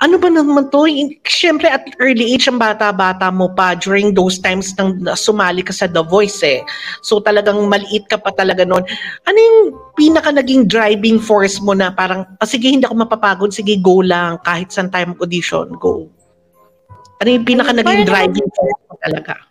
[0.00, 0.88] ano ba naman to?
[1.28, 5.84] Siyempre, at early age, ang bata-bata mo pa during those times nang sumali ka sa
[5.84, 6.64] The Voice eh.
[7.04, 8.80] So talagang maliit ka pa talaga noon.
[9.28, 9.60] Ano yung
[10.00, 14.40] pinaka naging driving force mo na parang, ah, sige, hindi ako mapapagod, sige, go lang.
[14.40, 16.08] Kahit saan tayo mag-audition, go.
[17.20, 19.49] Ano yung pinaka naging driving force mo talaga?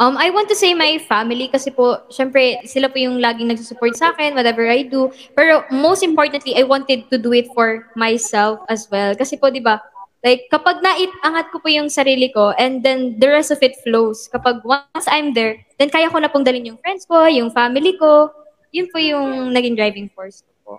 [0.00, 3.92] Um, I want to say my family kasi po, syempre, sila po yung laging nagsusupport
[3.92, 5.12] sa akin, whatever I do.
[5.36, 9.12] Pero most importantly, I wanted to do it for myself as well.
[9.12, 9.76] Kasi po, di ba,
[10.24, 14.24] like, kapag naitangat ko po yung sarili ko, and then the rest of it flows.
[14.32, 18.00] Kapag once I'm there, then kaya ko na pong dalhin yung friends ko, yung family
[18.00, 18.32] ko.
[18.72, 20.72] Yun po yung naging driving force ko po.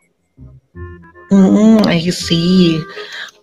[1.30, 2.82] Mm, I see.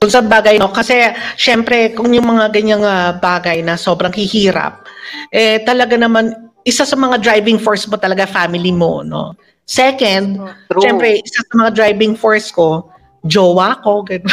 [0.03, 0.75] Kung sa bagay, no?
[0.75, 4.88] Kasi, syempre, kung yung mga ganyang ah, bagay na sobrang hihirap,
[5.31, 9.33] eh, talaga naman, isa sa mga driving force mo talaga, family mo, no?
[9.69, 10.41] Second,
[10.73, 10.81] True.
[10.81, 12.89] syempre, isa sa mga driving force ko,
[13.29, 14.29] jowa ko, ganun.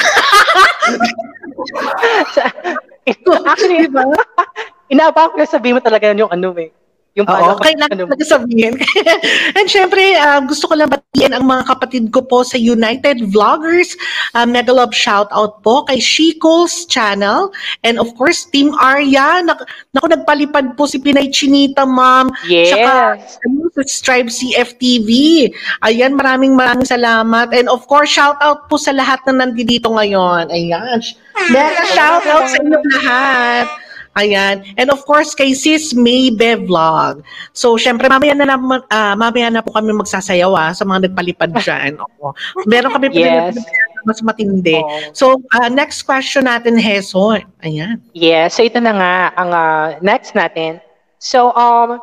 [3.45, 3.87] Actually,
[4.93, 6.71] inaabangan ko na sabihin mo talaga yung ano eh.
[7.15, 8.75] Yung Oo, kailangan ano, talaga sabihin.
[9.57, 13.95] And syempre, ah, gusto ko lang batiin ang mga kapatid ko po sa United Vloggers.
[14.35, 17.55] Uh, mega love shout out po kay Shiko's channel.
[17.87, 19.47] And of course, Team Arya.
[19.47, 19.63] Nak
[19.95, 22.35] naku, nagpalipad po si Pinay Chinita, ma'am.
[22.51, 22.75] Yes.
[22.75, 23.15] Tsaka,
[23.47, 25.09] ano, subscribe CFTV.
[25.87, 27.55] Ayan, maraming maraming salamat.
[27.55, 30.51] And of course, shout out po sa lahat na nandito ngayon.
[30.51, 30.99] Ayan.
[31.47, 33.84] Mega shout out sa inyo lahat.
[34.15, 34.63] Ayan.
[34.79, 37.19] And of course, kay Sis Maybe Vlog.
[37.51, 41.51] So, syempre, mamaya na, naman, ah, mamaya na po kami magsasayaw ah, sa mga nagpalipad
[41.63, 41.99] dyan.
[41.99, 42.31] Oo.
[42.63, 43.59] Meron kami Yes.
[44.05, 44.79] mas matindi.
[44.79, 45.11] Oo.
[45.11, 47.35] So, ah, next question natin, Heso.
[47.65, 47.99] Ayan.
[48.15, 50.79] Yes, so ito na nga ang ah, next natin.
[51.17, 51.97] So um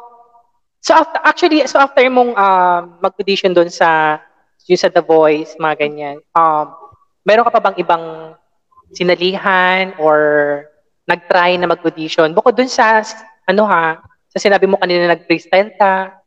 [0.83, 4.19] so after, actually so after mong um mag-audition doon sa
[4.67, 6.17] yung sa The Voice, mga ganyan.
[6.35, 6.75] Um,
[7.23, 8.35] meron ka pa bang ibang
[8.91, 10.19] sinalihan or
[11.07, 12.33] nag-try na mag-audition?
[12.33, 13.03] Bukod dun sa,
[13.47, 13.99] ano ha,
[14.31, 16.23] sa sinabi mo kanina nag-freestyle ka,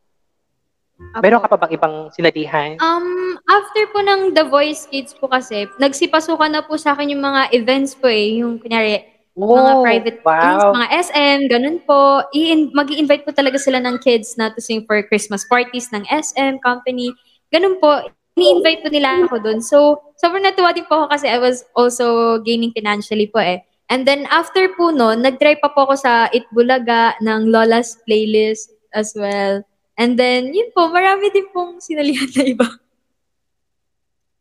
[1.20, 2.76] meron ka pa bang ibang sinalihan?
[2.80, 7.24] Um, after po ng The Voice Kids po kasi, nagsipasukan na po sa akin yung
[7.24, 8.40] mga events po eh.
[8.40, 9.04] Yung kunyari,
[9.36, 10.40] mga Oh, private wow.
[10.40, 12.24] things, mga SM, ganun po.
[12.32, 16.08] I- mag invite po talaga sila ng kids na to sing for Christmas parties ng
[16.08, 17.12] SM company.
[17.52, 18.00] Ganun po.
[18.36, 19.60] Ni-invite po nila ako doon.
[19.60, 23.60] So, sobrang natuwa din po ako kasi I was also gaining financially po eh.
[23.86, 29.14] And then after po noon, nag-try pa po ako sa Itbulaga ng Lola's playlist as
[29.14, 29.62] well.
[29.94, 32.68] And then, yun po, marami din pong sinalihan na iba.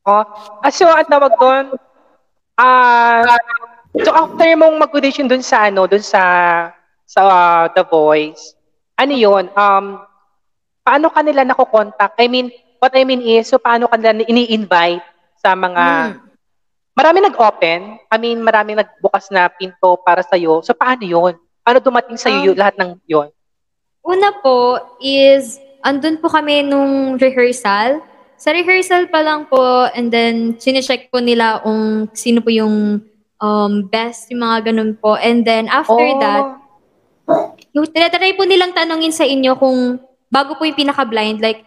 [0.05, 0.21] Oh,
[0.61, 1.65] ah, so ang tawag doon,
[2.61, 3.25] ah,
[3.97, 6.21] so after mong mag-audition doon sa ano, doon sa
[7.09, 8.53] sa ah, The Voice,
[9.01, 9.49] ano 'yon?
[9.57, 9.97] Um
[10.85, 12.21] paano kanila nako-contact?
[12.21, 15.01] I mean, what I mean is, so paano kanila ini-invite
[15.41, 16.24] sa mga Hmm.
[16.95, 17.99] Marami nag-open.
[18.07, 20.63] I mean, marami nagbukas na pinto para sa iyo.
[20.63, 21.35] So paano 'yon?
[21.59, 23.27] Paano dumating sa iyo Um, lahat ng 'yon?
[23.99, 27.99] Una po is, andun po kami nung rehearsal.
[28.39, 33.03] Sa rehearsal pa lang po, and then sinecheck po nila kung sino po yung
[33.43, 35.19] um, best, yung mga ganun po.
[35.19, 36.19] And then after Oh.
[36.23, 36.45] that,
[37.75, 39.99] yung tinatry po nilang tanongin sa inyo kung
[40.31, 41.65] bago po yung pinaka-blind, like,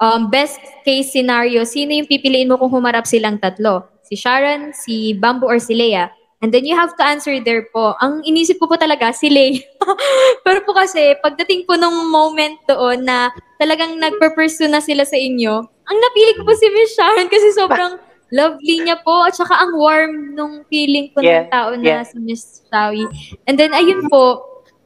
[0.00, 3.86] um, best case scenario, sino yung pipiliin mo kung humarap silang tatlo?
[4.06, 6.10] Si Sharon, si Bamboo, or si Leia?
[6.38, 7.98] And then you have to answer there po.
[7.98, 9.58] Ang inisip ko po talaga, si Leia.
[10.46, 15.66] Pero po kasi, pagdating po nung moment doon na talagang nagpe-pursue na sila sa inyo,
[15.66, 17.98] ang napili ko po si Miss Sharon kasi sobrang
[18.30, 22.04] lovely niya po at saka ang warm nung feeling po Yeah, ng tao yeah.
[22.04, 23.08] na si Miss Shawi.
[23.48, 24.44] And then ayun po,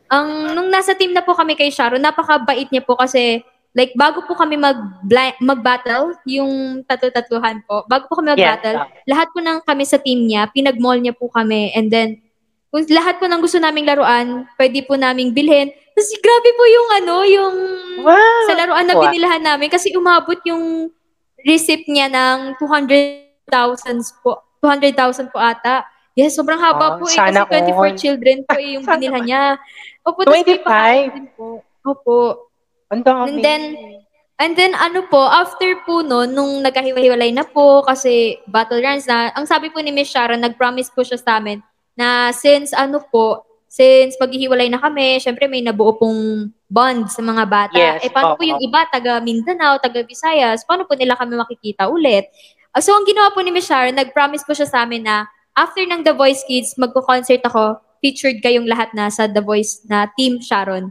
[0.08, 4.20] ang nung nasa team na po kami kay Sharon, napakabait niya po kasi like bago
[4.22, 4.76] po kami mag
[5.40, 9.08] mag-battle, yung tatlo-tatluhan po, bago po kami mag-battle, Yes.
[9.08, 12.20] lahat po ng kami sa team niya, pinag-mall niya po kami and then
[12.68, 15.68] kung lahat po ng gusto naming laruan, pwede po naming bilhin.
[15.92, 17.54] Tapos grabe po yung ano, yung
[18.00, 18.48] Wow.
[18.48, 19.04] sa laruan na Wow.
[19.04, 20.88] binilahan namin kasi umabot yung
[21.44, 24.40] receipt niya ng 200,000 po.
[24.64, 25.84] 200,000 po ata.
[26.12, 27.16] Yes, sobrang haba Ah, po eh.
[27.16, 27.96] Kasi 24 all.
[27.96, 29.44] children po eh yung binilhan niya.
[30.04, 30.64] Opo, tapos may 25?
[30.64, 31.46] pakain din po.
[31.82, 32.16] Opo.
[32.92, 33.26] Ang dami.
[33.26, 33.74] And then-
[34.42, 39.30] And then ano po, after po no, nung nagkahiwa-hiwalay na po kasi battle rounds na,
[39.38, 41.62] ang sabi po ni Miss Sharon, nag-promise po siya sa amin
[41.94, 47.44] na since ano po, since maghihiwalay na kami, syempre may nabuo pong bond sa mga
[47.46, 47.76] bata.
[47.78, 51.86] Yes, eh paano po yung iba, taga Mindanao, taga Visayas, paano po nila kami makikita
[51.86, 52.26] ulit?
[52.74, 55.86] Ah, so ang ginawa po ni Miss Sharon, nag-promise po siya sa amin na after
[55.86, 60.42] ng The Voice Kids, magko-concert ako, featured kayong lahat na sa The Voice na Team
[60.42, 60.90] Sharon.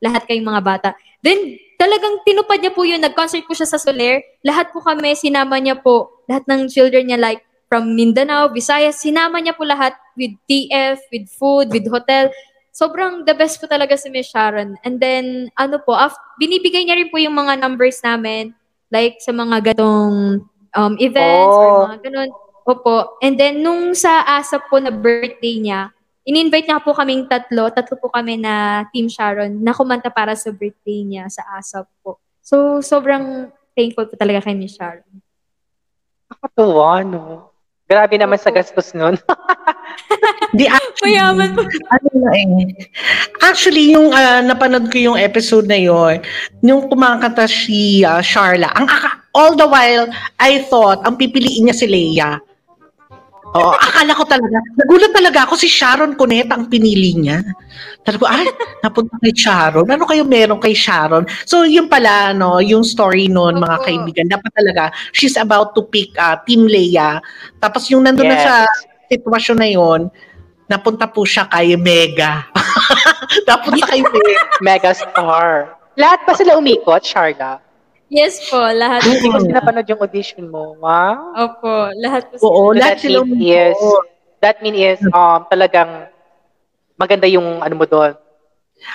[0.00, 0.88] Lahat kayong mga bata.
[1.20, 1.36] Then,
[1.76, 3.00] talagang tinupad niya po yun.
[3.00, 4.24] Nag-concert po siya sa Soler.
[4.40, 6.24] Lahat po kami, sinama niya po.
[6.24, 11.30] Lahat ng children niya like from Mindanao, Visayas, sinama niya po lahat with TF, with
[11.30, 12.26] food, with hotel.
[12.70, 14.74] Sobrang the best po talaga si Miss Sharon.
[14.82, 18.56] And then, ano po, af- binibigay niya rin po yung mga numbers namin,
[18.90, 20.42] like sa mga gatong
[20.74, 21.80] um, events or Oh.
[21.86, 22.30] mga ganun.
[22.66, 22.94] Opo.
[23.20, 27.96] And then, nung sa ASAP po na birthday niya, in-invite niya po kaming tatlo, tatlo
[27.96, 32.20] po kami na Team Sharon, na kumanta para sa birthday niya sa ASAP po.
[32.40, 35.06] So, sobrang thankful po talaga kay Miss Sharon.
[36.30, 37.50] Nakatuwa, no?
[37.90, 38.62] Grabe naman sa Opo.
[38.62, 39.18] gastos nun.
[40.58, 41.66] Di actually, Mayaman po.
[41.66, 42.70] ano na eh.
[43.42, 46.22] Actually, yung ah, napanood ko yung episode na yon,
[46.62, 50.06] yung kumakanta si ah, Sharla, ang aka- all the while,
[50.38, 52.38] I thought, ang pipiliin niya si Leia.
[53.50, 57.42] Oo, akala ko talaga, nagulat talaga ako si Sharon Cuneta ang pinili niya.
[58.06, 58.46] Talaga, ay,
[58.78, 59.90] napunta kay Sharon.
[59.90, 61.26] Ano kayo meron kay Sharon?
[61.42, 63.86] So, yun pala, no, yung story noon, mga Opo.
[63.90, 64.30] kaibigan.
[64.30, 67.18] Dapat talaga, she's about to pick ah, Team Leia.
[67.58, 68.46] Tapos yung nandun na Yes.
[68.46, 68.54] sa
[69.10, 70.00] sitwasyon na yon,
[70.70, 72.46] napunta po siya kay Mega.
[73.50, 74.42] napunta kay Mega.
[74.62, 75.74] Megastar.
[75.98, 77.58] Lahat ba sila umikot, Sharla?
[78.10, 79.46] Yes po, lahat Hindi ko po.
[79.46, 80.74] sinapanood yung audition mo.
[80.82, 81.30] Wow.
[81.38, 82.42] Opo, lahat po.
[82.42, 84.04] Oo, So lahat that sila mean is, umikot.
[84.42, 86.10] that mean is, um, talagang
[86.98, 88.18] maganda yung ano mo doon.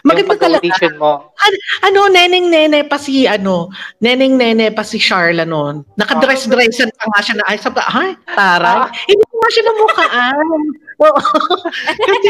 [0.03, 0.59] Maganda yung talaga.
[0.59, 1.31] pag-audition mo.
[1.79, 3.69] Ano, neneng-nene pa si, ano,
[4.01, 5.85] neneng-nene pa si Charla noon.
[5.95, 8.77] Nakadress-dressan pa nga siya na, ay, sabi, ay, taray.
[8.83, 8.89] Ah.
[9.05, 10.59] Hindi ko nga siya namukhaan.
[11.05, 11.21] Oo.
[12.01, 12.29] Kasi,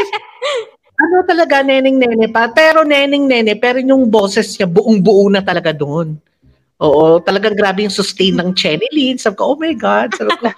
[1.00, 2.52] ano talaga, neneng-nene pa.
[2.52, 6.20] Pero neneng-nene, pero yung boses niya, buong-buo na talaga doon.
[6.76, 9.16] Oo, talagang grabe yung sustain ng Chenny Lynn.
[9.16, 10.12] Sabi ko, oh my God.
[10.12, 10.52] Sabi ko,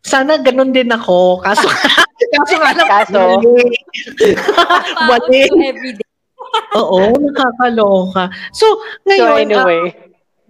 [0.00, 1.44] sana ganun din ako.
[1.44, 1.68] Kaso,
[2.36, 3.20] kaso nga lang, Kaso?
[5.60, 6.08] everyday.
[6.80, 8.32] Oo, nakakaloka.
[8.56, 9.82] So, So ngayon, ah, anyway,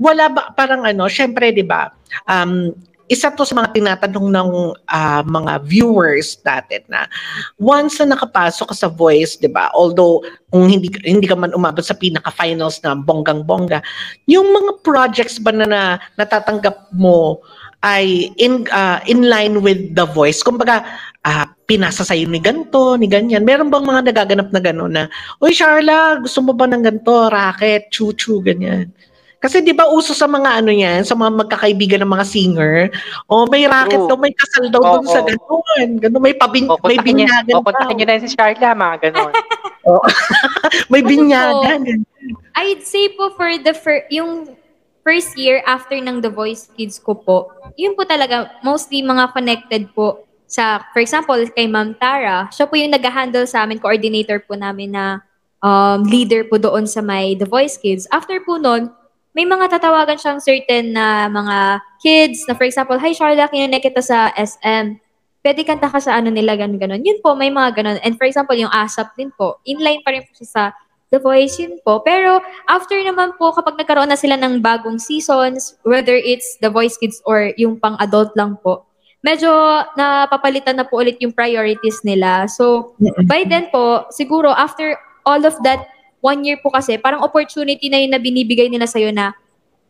[0.01, 1.91] wala ba, parang ano, syempre, di ba,
[2.31, 2.71] um,
[3.11, 4.51] isa to sa mga tinatanong ng
[4.87, 7.11] ah, mga viewers natin na
[7.59, 9.75] once na nakapasok ka sa voice, 'di ba?
[9.75, 10.23] Although
[10.55, 13.83] kung hindi hindi ka man umabot sa pinaka-finals na bonggang-bongga,
[14.31, 15.83] yung mga projects ba na, na
[16.15, 17.43] natatanggap mo
[17.83, 20.45] ay in ah, in line with the voice.
[20.47, 20.85] Kumbaga,
[21.27, 23.43] ah, pinasa sa'yo ni ganto, ni ganyan.
[23.43, 25.05] Meron bang mga nagaganap na gano'n na,
[25.41, 28.93] Uy, Charla, gusto mo ba ng ganto, racket, chuchu, ganyan.
[29.41, 32.93] Kasi di ba uso sa mga ano yan, sa mga magkakaibigan ng mga singer,
[33.25, 35.15] oh may racket daw, may kasal daw doon Oo.
[35.17, 35.89] sa gano'n.
[35.97, 39.33] Gano'n, may, pabing, O, may binyagan o, kontakin niyo na si Charla, mga ganon.
[40.93, 42.05] May binyagan.
[42.53, 44.55] I'd say po for the fir- yung
[45.01, 47.49] first year after ng The Voice Kids ko po,
[47.81, 52.51] yun po talaga mostly mga connected po sa, for example, kay Ma'am Tara.
[52.53, 55.25] Siya po yung nag-handle sa amin, coordinator po namin na
[55.65, 58.05] um, leader po doon sa may The Voice Kids.
[58.13, 58.93] After po nun,
[59.31, 64.03] may mga tatawagan siyang certain na mga kids na for example, Hi Charla, kinunik kita
[64.03, 64.99] sa SM.
[65.41, 67.01] Pwede kanta ka sa ano nila, ganun, ganun.
[67.01, 67.99] Yun po, may mga ganun.
[68.05, 70.63] And for example, yung ASAP din po, inline pa rin po siya sa
[71.11, 72.03] The Voice, yun po.
[72.05, 76.99] Pero after naman po, kapag nagkaroon na sila ng bagong seasons, whether it's The Voice
[77.01, 78.85] Kids or yung pang-adult lang po,
[79.25, 79.51] medyo
[79.97, 82.47] napapalitan na po ulit yung priorities nila.
[82.51, 85.89] So, by then po, siguro after all of that
[86.21, 89.33] one year po kasi, parang opportunity na yun na binibigay nila sa'yo na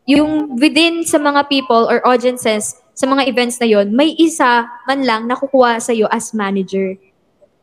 [0.05, 5.05] yung within sa mga people or audiences sa mga events na yon may isa man
[5.05, 6.99] lang nakukuha sa'yo as manager.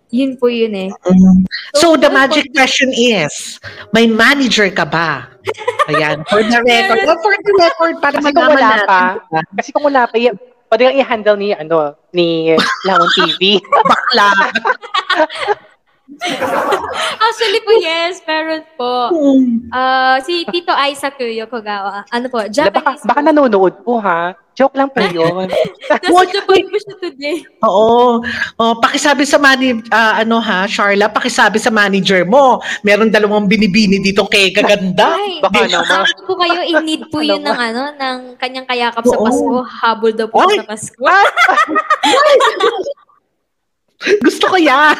[0.07, 0.89] Yun po yun eh.
[1.75, 3.59] So the doon po- magic question is,
[3.91, 5.27] may manager ka ba?
[5.91, 7.03] Ayan, for the record.
[7.03, 8.87] Well, for the record, para Kasi kung wala natin.
[8.87, 9.01] pa,
[9.59, 10.31] kasi kung wala pa, y-
[10.71, 11.77] pwede kang i-handle ni, ano,
[12.11, 12.55] ni
[12.87, 13.59] Lamon TV.
[13.91, 14.27] Bakla.
[17.27, 19.11] Actually po, yes, meron po.
[19.75, 22.07] Ah, si Tito Isaac Yokogawa.
[22.09, 23.03] Ano po, baka, Japanese.
[23.03, 24.31] baka nanonood po, ha?
[24.57, 25.45] Joke lang po yun.
[26.01, 26.33] Nasa?
[26.33, 27.37] Japan po siya today.
[27.61, 28.25] Oo.
[28.57, 32.57] Oh, pakisabi sa mani ah, ano ha, Charla, pakisabi sa manager mo.
[32.81, 35.13] Meron dalawang binibini dito kay kaganda.
[35.13, 36.09] Ay, Baka Di- naman.
[36.09, 39.29] Sabi po kayo, in need po yun ng ano, ng kanyang kayakap sa Oo.
[39.29, 39.55] Pasko.
[39.85, 40.57] Habol daw po Ay!
[40.57, 41.05] sa Pasko.
[44.25, 44.93] Gusto ko yan.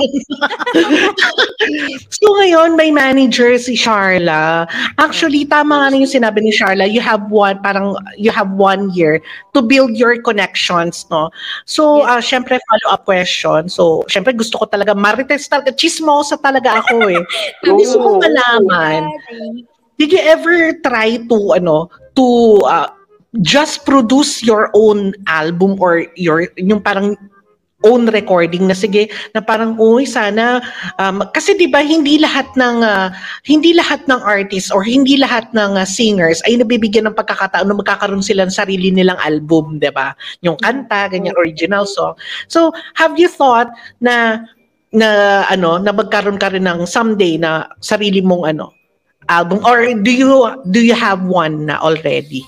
[2.17, 4.65] so ngayon, may manager si Charla.
[4.97, 6.89] Actually, tama nga na yung sinabi ni Charla.
[6.89, 9.21] You have one, parang you have one year
[9.53, 11.29] to build your connections, no?
[11.69, 12.09] So, Yes.
[12.09, 13.69] ah, syempre, follow-up question.
[13.69, 17.21] So, syempre, gusto ko talaga, marites talaga, chismosa talaga ako eh.
[17.69, 19.13] gusto ko malaman,
[20.01, 22.25] did you ever try to, ano, to
[22.65, 22.89] ah,
[23.45, 27.13] just produce your own album or your, yung parang
[27.85, 29.05] own recording na sige
[29.37, 30.57] na parang uy sana
[30.97, 33.13] um, kasi 'di ba hindi lahat ng ah,
[33.45, 37.77] hindi lahat ng artists or hindi lahat ng ah, singers ay nabibigyan ng pagkakataon na
[37.77, 40.17] magkakaroon sila ng sarili nilang album 'di ba?
[40.41, 42.17] Yung kanta ganyan original song.
[42.49, 43.69] So have you thought
[44.01, 44.41] na
[44.89, 48.73] na ano na magkaroon ka rin ng someday na sarili mong ano
[49.29, 49.61] album?
[49.61, 52.41] Or do you do you have one na already?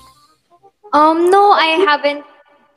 [0.90, 2.26] Um, no, I haven't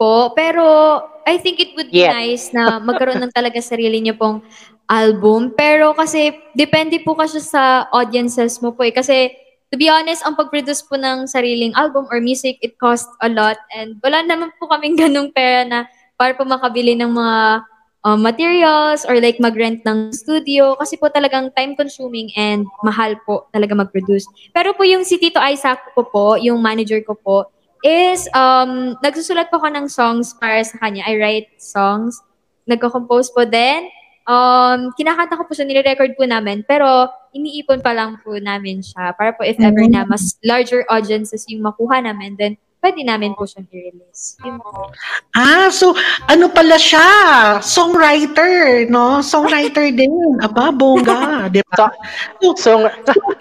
[0.03, 0.35] po.
[0.35, 2.11] Pero I think it would be Yet.
[2.11, 4.43] nice na magkaroon ng talaga sarili niyo pong
[4.91, 5.55] album.
[5.55, 8.91] Pero kasi depende po kasi sa audiences mo po eh.
[8.91, 9.31] Kasi
[9.71, 13.55] to be honest, ang pag-produce po ng sariling album or music, it costs a lot.
[13.71, 15.87] And wala naman po kaming ganung pera na
[16.19, 17.39] para po makabili ng mga
[18.03, 20.75] um, materials or like mag-rent ng studio.
[20.75, 24.27] Kasi po talagang time-consuming and mahal po talaga mag-produce.
[24.51, 27.47] Pero po yung si Tito Isaac ko po, yung manager ko po,
[27.83, 31.03] is um, nagsusulat po ako ng songs para sa kanya.
[31.03, 32.15] I write songs.
[32.63, 33.91] Nagko-compose po din.
[34.23, 36.63] Um, kinakanta ko po siya, nire-record po namin.
[36.63, 39.11] Pero iniipon pa lang po namin siya.
[39.19, 43.47] Para po if ever na mas larger audiences yung makuha namin, then pwede namin po
[43.47, 44.35] siyang i-release.
[45.31, 45.95] Ah, so
[46.27, 47.07] ano pala siya?
[47.63, 49.23] Songwriter, no?
[49.23, 50.11] Songwriter din.
[50.43, 51.87] Aba, bongga, 'di ba?
[52.59, 52.91] So,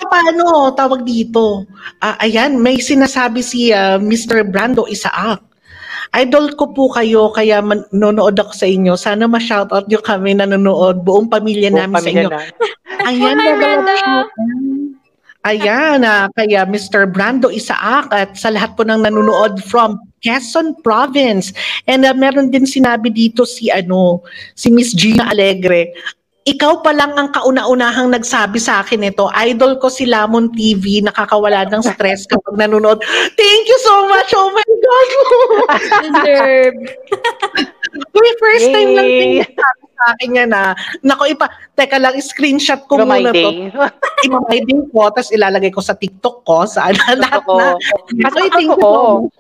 [0.07, 1.67] Paano tawag dito?
[1.99, 4.47] Ah, ayan, may sinasabi si ah, Mr.
[4.47, 5.43] Brando Isaac.
[6.13, 9.01] Idol ko po kayo, kaya man- nanonood ako sa inyo.
[9.01, 11.01] Sana ma-shoutout nyo kami nanonood.
[11.01, 12.29] Buong pamilya buong namin sa pamilya inyo.
[12.29, 12.41] na.
[13.09, 13.97] Ayan, Hi, Brando!
[15.43, 17.11] Ayan, ah, kaya Mr.
[17.11, 21.51] Brando Isaac at sa lahat po ng nanonood from Quezon Province.
[21.91, 24.23] And ah, meron din sinabi dito si ano,
[24.55, 25.91] si Miss Gina Alegre.
[26.47, 29.31] Ikaw pa lang ang kauna-unahang nagsabi sa akin ito.
[29.35, 33.03] Idol ko si Lamon TV, nakakawala ng stress kapag nanonood.
[33.35, 34.31] Thank you so much.
[34.35, 34.67] Oh my
[36.23, 36.75] God.
[37.93, 39.45] Uy, first time lang Yay!
[39.45, 39.57] din
[40.03, 40.75] sa akin niya na,
[41.07, 41.47] nako ipa,
[41.79, 43.39] teka lang, screenshot ko my muna to.
[43.39, 43.55] day.
[44.27, 47.67] Imamiding ko, tapos ilalagay ko sa TikTok ko, sa ano, lahat na.
[48.27, 49.35] Kasi Ay, thank you so much.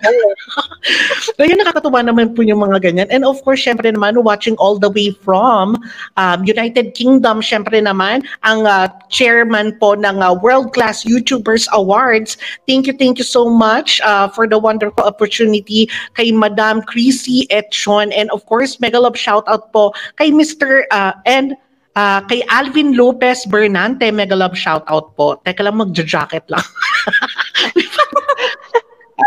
[1.38, 3.09] Kaya nakakatuwa naman po yung mga ganyan.
[3.11, 5.78] And of course, syempre naman, watching all the way from
[6.18, 12.38] um, United Kingdom, syempre naman, ang uh, chairman po ng uh, World Class YouTubers Awards.
[12.70, 18.11] Thank you, thank you so much uh, for the wonderful opportunity kay Madam Chrissy Etchon.
[18.14, 20.84] And of course, mega love shout out po kay Mr.
[20.90, 21.55] Uh, and
[21.97, 25.36] uh, kay Alvin Lopez Bernante, mega love shout out po.
[25.45, 26.64] Teka lang, magja-jacket lang.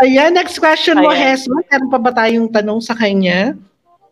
[0.04, 1.08] Ayan, next question mo.
[1.08, 1.64] Hesma.
[1.72, 3.56] Meron pa ba tayong tanong sa kanya?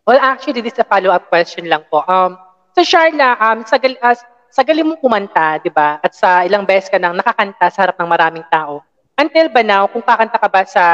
[0.09, 2.05] Well, actually, this is a follow-up question lang po.
[2.09, 2.40] Um,
[2.72, 4.16] so, Sharla, um, sa, gal- uh,
[4.48, 6.00] sa galing mong kumanta, di ba?
[6.00, 8.80] At sa ilang beses ka nang nakakanta sa harap ng maraming tao.
[9.20, 10.84] Until ba now, kung kakanta ka ba sa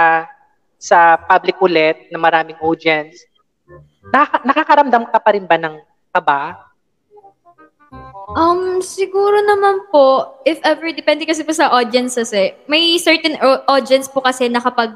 [0.81, 3.21] sa public ulit na maraming audience,
[4.03, 5.77] nakaka- nakakaramdam ka pa rin ba ng
[6.11, 6.71] kaba?
[8.31, 12.55] Um, siguro naman po, if ever, depende kasi po sa audiences eh.
[12.71, 14.95] May certain au- audience po kasi na kapag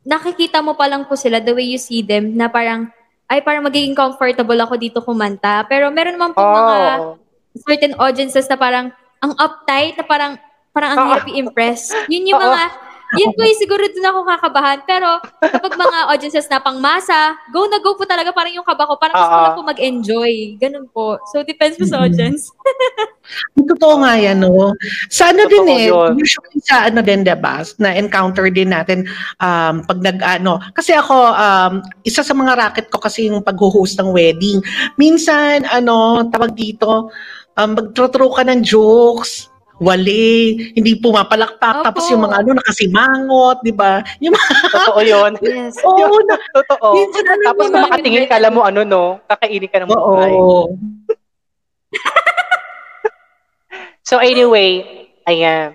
[0.00, 2.88] nakikita mo pa lang po sila, the way you see them, na parang,
[3.28, 5.64] ay parang magiging comfortable ako dito kumanta.
[5.68, 7.16] Pero meron naman po mga Oh.
[7.60, 8.88] certain audiences na parang,
[9.20, 10.32] ang uptight, na parang,
[10.72, 11.08] parang ang Oo.
[11.12, 11.92] hirap i-impress.
[12.08, 12.48] Yun yung Oo.
[12.48, 12.60] mga,
[13.16, 14.78] yun po yung siguro doon ako kakabahan.
[14.84, 15.08] Pero
[15.40, 18.98] kapag mga audiences na pang masa, go na go po talaga parang yung kaba ko.
[18.98, 19.44] Parang gusto ko Oo.
[19.46, 20.32] lang po mag-enjoy.
[20.58, 21.18] Ganun po.
[21.30, 22.04] So, depends po sa Mhm.
[22.06, 22.42] audience.
[23.70, 24.76] Totoo nga yan, no?
[25.08, 26.12] Sa ano din Totoo eh, yun.
[26.20, 29.08] usually sa ano din, diba, na encounter din natin
[29.40, 33.96] um, pag nag, ano, kasi ako, um, isa sa mga racket ko kasi yung pag-host
[33.96, 34.60] ng wedding.
[35.00, 37.08] Minsan, ano, tawag dito,
[37.56, 39.48] um, magtrotro ka ng jokes,
[39.84, 41.84] wali, hindi pumapalakpak, Opo.
[41.84, 44.00] tapos yung mga ano, nakasimangot, di ba?
[44.24, 45.32] Yung mga, Totoo yun.
[45.44, 45.76] Yes.
[45.84, 46.88] oo, na, Totoo.
[46.96, 49.20] minsan ano, Tapos kung makatingin ka, alam mo ano, no?
[49.28, 50.32] Kakainin ka ng buhay.
[50.32, 50.72] Oo.
[54.04, 54.84] So anyway,
[55.24, 55.72] ayan.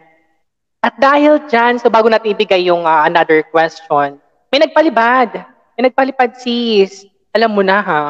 [0.85, 4.21] At dahil dyan, so bago natin ibigay yung ah, another question,
[4.53, 5.43] may nagpalibad.
[5.73, 7.09] May nagpalipad sis.
[7.33, 8.05] Alam mo na ha?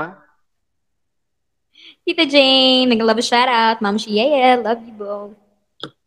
[2.04, 3.80] Tita Jane, nag-love shout out.
[3.80, 5.49] Ma'am Shiel, love you both.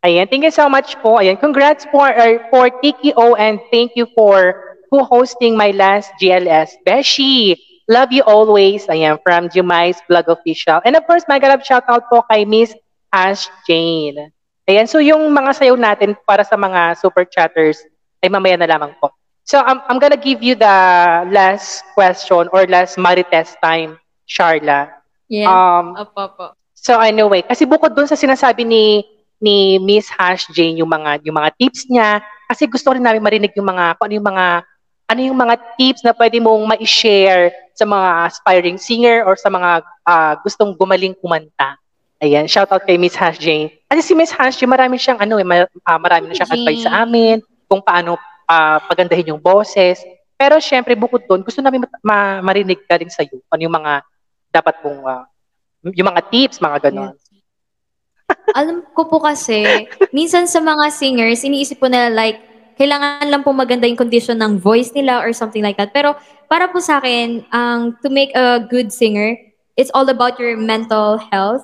[0.03, 1.23] Ayan, thank you so much po.
[1.23, 6.75] Ayan, congrats for, uh, for TKO and thank you for co-hosting my last GLS.
[6.83, 7.55] Beshi,
[7.87, 8.83] love you always.
[8.91, 10.83] Ayan, from Jumai's Vlog Official.
[10.83, 12.75] And of course, mega love shout out po kay Miss
[13.15, 14.27] Ash Jane.
[14.67, 17.79] Ayan, so yung mga sayaw natin para sa mga super chatters
[18.19, 19.07] ay mamaya na lamang po.
[19.47, 20.75] So I'm, I'm gonna give you the
[21.31, 23.95] last question or last Marites time,
[24.27, 24.99] Charla.
[25.31, 25.47] Yeah.
[25.47, 26.45] Um, Opo, opo.
[26.75, 28.83] So anyway, kasi bukod dun sa sinasabi ni
[29.43, 33.51] ni Miss Hash Jane yung mga yung mga tips niya, kasi gusto rin namin marinig
[33.59, 34.45] yung mga kung ano yung mga
[35.03, 39.83] ano yung mga tips na pwede mong ma-share sa mga aspiring singer or sa mga
[40.07, 41.75] ah, gustong gumaling kumanta.
[42.23, 43.67] Ayan, shout out kay Miss Hash Jane.
[43.91, 46.63] Kasi si Miss Hash Jane, marami siyang ano, eh, ma- ah, marami na siyang Jane.
[46.63, 48.15] advice sa amin kung paano
[48.47, 49.99] ah, pagandahin yung boses.
[50.39, 53.93] Pero syempre, bukod doon, gusto namin ma- marinig ka rin sa iyo ano yung mga
[54.55, 55.23] dapat mong ah,
[55.83, 57.11] yung mga tips, mga ganon.
[58.51, 62.43] Alam ko po kasi, minsan sa mga singers, iniisip po nila like,
[62.75, 65.93] kailangan lang po maganda yung condition ng voice nila or something like that.
[65.93, 66.17] Pero
[66.49, 69.37] para po sa akin, ang to make a good singer,
[69.77, 71.63] it's all about your mental health.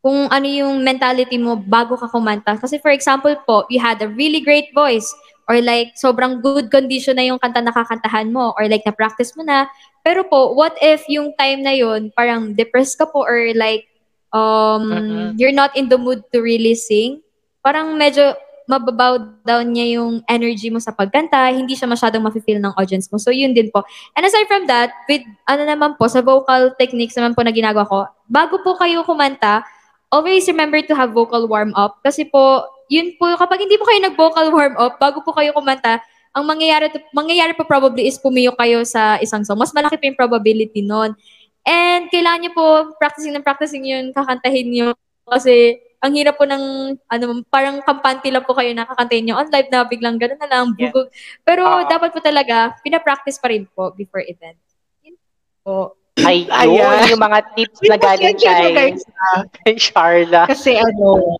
[0.00, 2.56] Kung ano yung mentality mo bago ka kumanta.
[2.56, 5.04] Kasi for example po, you had a really great voice
[5.44, 9.42] or like sobrang good condition na yung kanta na kakantahan mo or like na-practice mo
[9.42, 9.66] na.
[10.00, 13.89] Pero po, what if yung time na yun, parang depressed ka po or like
[14.30, 15.38] um, Mhm.
[15.38, 17.22] you're not in the mood to really sing,
[17.60, 18.34] parang medyo
[18.70, 23.18] mababaw down niya yung energy mo sa pagkanta, hindi siya masyadong mafe-feel ng audience mo.
[23.18, 23.82] So, yun din po.
[24.14, 27.82] And aside from that, with, ano naman po, sa vocal techniques naman po na ginagawa
[27.82, 29.66] ko, bago po kayo kumanta,
[30.06, 31.98] always remember to have vocal warm-up.
[32.06, 35.98] Kasi po, yun po, kapag hindi po kayo nag-vocal warm-up, bago po kayo kumanta,
[36.30, 39.58] ang mangyayari, to, mangyayari po probably is pumiyok kayo sa isang song.
[39.58, 41.18] Mas malaki pa yung probability nun.
[41.64, 44.88] And kailangan nyo po practicing ng practicing yun, kakantahin nyo.
[45.28, 49.68] Kasi ang hirap po ng, ano, parang kampante lang po kayo nakakantahin nyo on live
[49.68, 50.88] na biglang gano'n na lang, Yeah.
[50.88, 51.12] bugog.
[51.44, 51.84] Pero Oo.
[51.84, 54.56] dapat po talaga, pinapractice pa rin po before event.
[55.04, 55.20] Yun
[55.60, 55.94] po.
[56.20, 56.72] Ay, Ayan.
[57.04, 59.44] yun yung mga tips na galing kay, guys, ah.
[59.60, 60.48] kay Charla.
[60.48, 61.36] Kasi ano,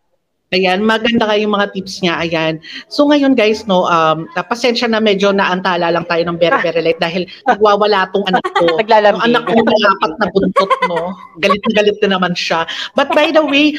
[0.51, 2.55] ayan, maganda kayong mga tips niya, ayan.
[2.90, 6.98] So ngayon guys, no, um, pasensya na medyo naantala lang tayo ng very, very late
[6.98, 8.66] dahil nagwawala tong anak ko.
[8.74, 9.22] Naglalambing.
[9.30, 11.14] anak ko may apat na buntot, no?
[11.38, 12.66] Galit na galit na naman siya.
[12.98, 13.78] But by the way,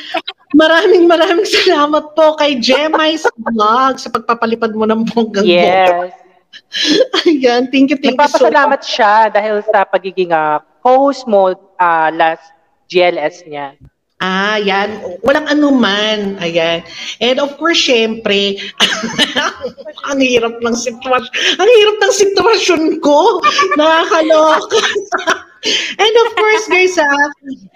[0.55, 6.15] maraming maraming salamat po kay Gemma's Vlog sa pagpapalipad mo ng bonggang Yes.
[7.27, 8.51] Ayan, thank you, thank you so much.
[8.51, 12.51] Nagpapasalamat siya dahil sa pagiging ah, host mo ah, last
[12.91, 13.75] GLS niya.
[14.21, 15.01] Ah, yan.
[15.25, 16.37] Walang anuman.
[16.37, 16.85] Ayan.
[17.17, 18.61] And of course, syempre,
[20.09, 21.33] ang hirap ng sitwasyon.
[21.57, 23.41] Ang hirap ng sitwasyon ko.
[23.81, 24.79] Nakakaloka.
[26.01, 27.27] And of course, guys, ah,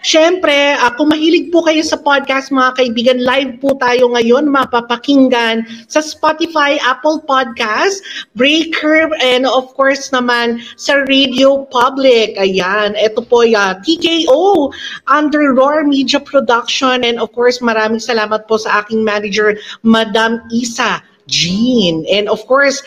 [0.01, 5.61] syempre, ah, kung mahilig po kayo sa podcast, mga kaibigan, live po tayo ngayon, mapapakinggan
[5.85, 8.01] sa Spotify, Apple Podcast,
[8.33, 12.33] Breaker, and of course naman sa Radio Public.
[12.41, 14.73] Ayan, ito po ya TKO
[15.05, 17.05] under Roar Media Production.
[17.05, 22.05] And of course, maraming salamat po sa aking manager, Madam Isa Jean.
[22.09, 22.81] And of course,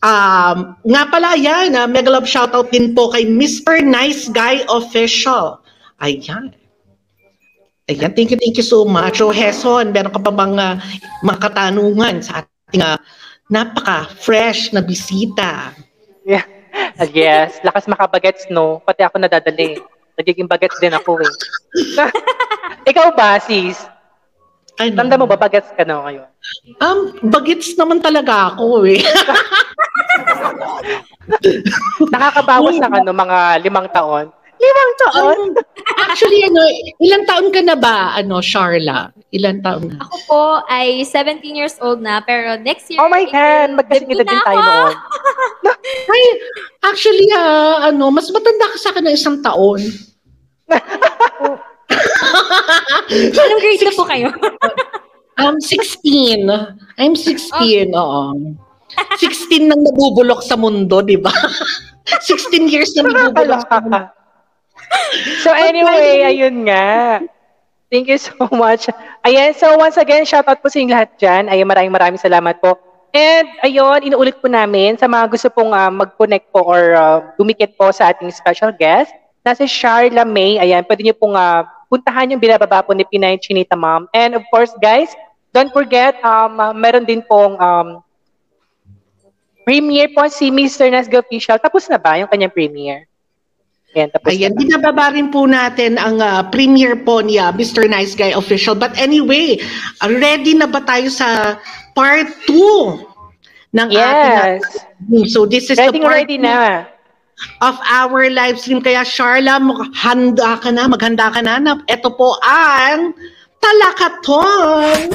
[0.00, 3.84] Um, nga pala yan, uh, mega love shoutout din po kay Mr.
[3.84, 5.60] Nice Guy Official.
[6.00, 6.56] Ayan.
[7.84, 9.20] Ayan, thank you, thank you so much.
[9.20, 10.80] So, Heson, meron ka pa bang uh,
[11.20, 12.96] mga katanungan sa ating uh,
[13.52, 15.76] napaka-fresh na bisita?
[16.24, 16.48] Yeah.
[17.16, 18.78] Yes, lakas makabagets, no?
[18.84, 19.80] Pati ako nadadali.
[20.20, 21.32] Nagiging bagets din ako, eh.
[22.92, 23.88] Ikaw ba, sis?
[24.80, 24.96] Ano?
[24.96, 26.28] Tanda mo ba bagets ka na ngayon?
[26.80, 29.04] Um, bagets naman talaga ako eh.
[32.10, 34.26] Nakakabawas ng ano, mga limang taon.
[34.60, 35.38] Limang taon?
[35.56, 35.64] Um,
[36.04, 36.60] actually, ano,
[37.00, 39.08] ilang taon ka na ba, ano, Charla?
[39.32, 40.04] Ilang taon na?
[40.04, 43.00] Ako po ay 17 years old na, pero next year...
[43.00, 44.94] Oh my God, magkasing edad din tayo noon.
[46.12, 46.22] Ay,
[46.84, 49.80] actually, ah, ano, mas matanda ka sa akin ng isang taon.
[53.10, 54.28] Anong grade na po kayo?
[55.40, 56.52] I'm 16.
[57.00, 58.22] I'm 16, oo.
[59.18, 61.32] 16 nang nabubulok sa mundo, di ba?
[62.26, 64.08] 16 years na nabubulok sa mundo.
[65.44, 67.20] so anyway, ayun nga.
[67.90, 68.86] Thank you so much.
[69.26, 71.42] Ayan, so once again, shout out po sa inyong lahat dyan.
[71.50, 72.78] Ayan, maraming maraming salamat po.
[73.10, 77.74] And ayun, inuulit po namin sa mga gusto pong uh, mag-connect po or uh, dumikit
[77.74, 79.10] po sa ating special guest
[79.42, 80.62] na si Charla May.
[80.62, 84.06] Ayan, pwede niyo pong uh, puntahan yung binababa po ni Pinay Chinita Ma'am.
[84.14, 85.10] And of course, guys,
[85.50, 87.98] don't forget, um, meron din pong um,
[89.62, 90.88] premiere po si Mr.
[90.88, 91.58] Nasgo Official.
[91.58, 93.04] Tapos na ba yung kanyang premiere?
[93.90, 94.60] Ayan, tapos Ayan, na ba?
[94.62, 97.90] binababa rin po natin ang uh, premiere po ni uh, Mr.
[97.90, 98.78] Nice Guy Official.
[98.78, 99.58] But anyway,
[100.00, 101.58] ready na ba tayo sa
[101.92, 103.10] part 2
[103.74, 104.62] ng Yes.
[104.62, 106.86] ating So this is Ready the part ready two na.
[107.62, 108.78] of our live stream.
[108.78, 109.58] Kaya Charla,
[109.94, 111.58] handa ka na, maghanda ka na.
[111.58, 113.14] na ito po ang
[113.60, 115.12] Talakaton!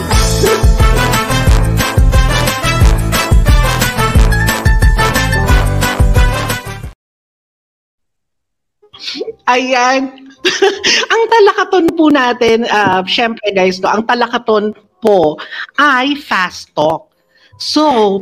[9.47, 10.29] Ayan.
[11.13, 15.37] ang talakaton po natin, uh, syempre guys, no, ang talakaton po
[15.77, 17.11] ay fast talk.
[17.57, 18.21] So,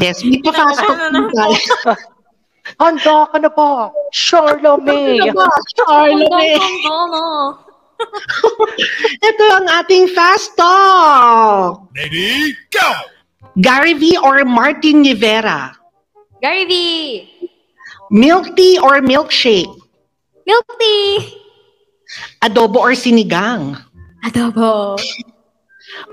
[0.00, 1.58] yes, may pa fast talk po tayo.
[2.76, 3.88] Handa ka na ba?
[4.12, 5.24] Charlemagne.
[5.24, 6.60] Ano Charlemagne?
[9.28, 11.88] Ito ang ating fast talk.
[11.96, 12.88] Ready, go!
[13.58, 15.74] Gary V or Martin Rivera?
[16.38, 16.74] Gary V.
[18.12, 19.72] Milk tea or milkshake?
[20.48, 21.36] Milk tea.
[22.40, 23.76] Adobo or sinigang?
[24.24, 24.96] Adobo.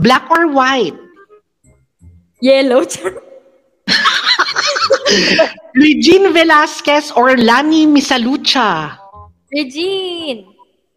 [0.03, 0.99] Black or white?
[2.43, 2.83] Yellow.
[5.79, 8.99] Regine Velasquez or Lani Misalucha?
[9.55, 10.43] Regine.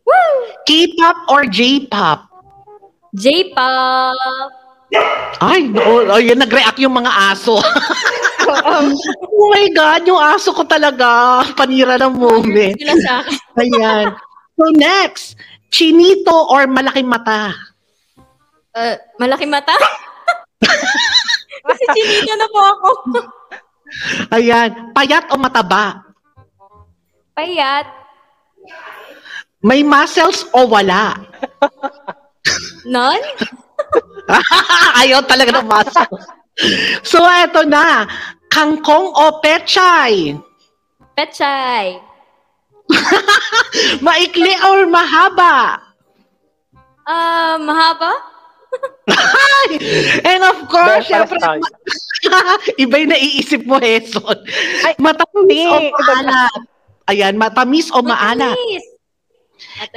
[0.02, 0.34] Woo!
[0.66, 2.26] K-pop or J-pop?
[3.14, 4.50] J-pop.
[5.38, 7.62] Ay, no, ayun, nag-react yung mga aso.
[8.52, 11.42] oh my God, yung aso ko talaga.
[11.54, 12.76] Panira ng moment.
[12.78, 13.36] Sila sa akin.
[13.60, 14.06] Ayan.
[14.58, 15.38] So next,
[15.70, 17.54] chinito or malaking mata?
[18.74, 19.74] Uh, malaki mata?
[21.68, 22.88] Kasi chinita na po ako.
[24.36, 26.04] Ayan, payat o mataba?
[27.32, 27.86] Payat.
[29.64, 31.18] May muscles o wala?
[32.86, 33.20] Non?
[35.02, 36.24] Ayaw talaga ng muscles.
[37.06, 38.06] So eto na,
[38.48, 40.36] kangkong o pechay?
[41.16, 41.98] Petchay.
[44.04, 45.82] Maikli or mahaba?
[47.08, 48.12] Ah, mahaba?
[50.28, 51.62] And of course, Best syempre, tayo.
[52.76, 54.36] iba yung naiisip mo, Heson.
[54.84, 56.56] Ay, Matamis o maalat?
[57.08, 58.52] Ayan, matamis o maalat?
[58.52, 58.84] Matamis.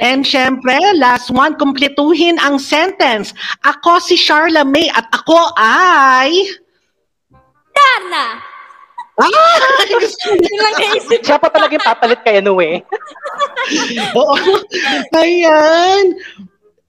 [0.00, 3.36] And syempre, last one, kumpletuhin ang sentence.
[3.62, 6.32] Ako si Charla May at ako ay...
[7.72, 8.24] Darna.
[9.20, 9.84] Ah!
[9.88, 11.20] Yun lang naisip.
[11.20, 12.80] Siya pa talaga yung papalit kay ano eh.
[14.18, 14.36] Oo.
[15.16, 16.16] Ayan.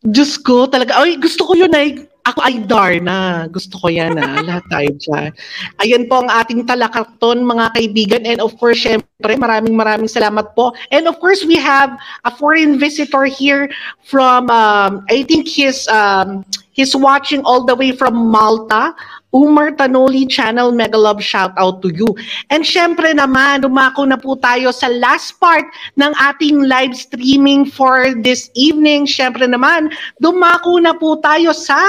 [0.04, 1.00] Diyos ko, talaga.
[1.00, 3.52] Ay, gusto ko yun ay Ako ay Darna.
[3.52, 4.40] Gusto ko yan ah.
[4.48, 5.30] Lahat tayo dyan.
[5.84, 8.24] Ayan po ang ating talakaton mga kaibigan.
[8.24, 10.72] And of course, syempre, maraming maraming salamat po.
[10.88, 11.92] And of course, we have
[12.24, 13.68] a foreign visitor here
[14.08, 18.96] from, um, I think he's, um, he's watching all the way from Malta.
[19.34, 22.14] Umar Tanoli Channel, mega love shout out to you.
[22.54, 25.66] And syempre naman, dumako na po tayo sa last part
[25.98, 29.10] ng ating live streaming for this evening.
[29.10, 29.90] Syempre naman,
[30.22, 31.82] dumako na po tayo sa...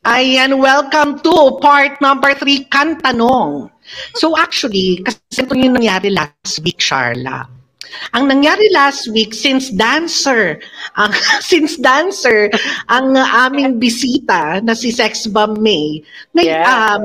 [0.00, 3.68] Ayan, welcome to part number three, Kantanong.
[4.14, 7.46] So actually, kasi ito yung nangyari last week, Charla.
[8.14, 10.62] Ang nangyari last week, since dancer,
[10.94, 11.10] ang,
[11.42, 12.50] since dancer,
[12.86, 15.98] ang aming bisita na si Sex Bomb May,
[16.38, 16.66] ngay, Yes.
[16.70, 17.00] um,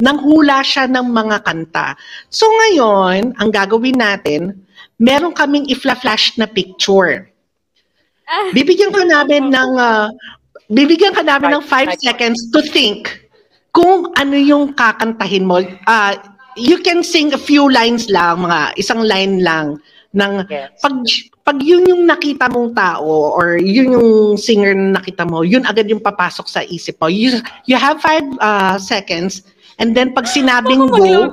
[0.00, 1.92] nanghula siya ng mga kanta.
[2.32, 4.64] So ngayon, ang gagawin natin,
[4.96, 7.28] meron kaming ifla-flash na picture.
[8.24, 8.48] Ah.
[8.56, 10.08] Bibigyan ka namin ng ah,
[10.70, 13.19] bibigyan ka namin ng 5 seconds to think
[13.70, 15.62] kung ano yung kakantahin mo.
[15.86, 16.14] Ah,
[16.58, 19.78] you can sing a few lines lang, mga isang line lang
[20.10, 20.74] ng Yes.
[20.82, 20.94] pag
[21.46, 25.86] pag yun yung nakita mong tao or yun yung singer na nakita mo, yun agad
[25.86, 27.06] yung papasok sa isip mo.
[27.06, 27.38] You,
[27.70, 29.46] you have five ah, seconds
[29.78, 31.30] and then pag sinabing go,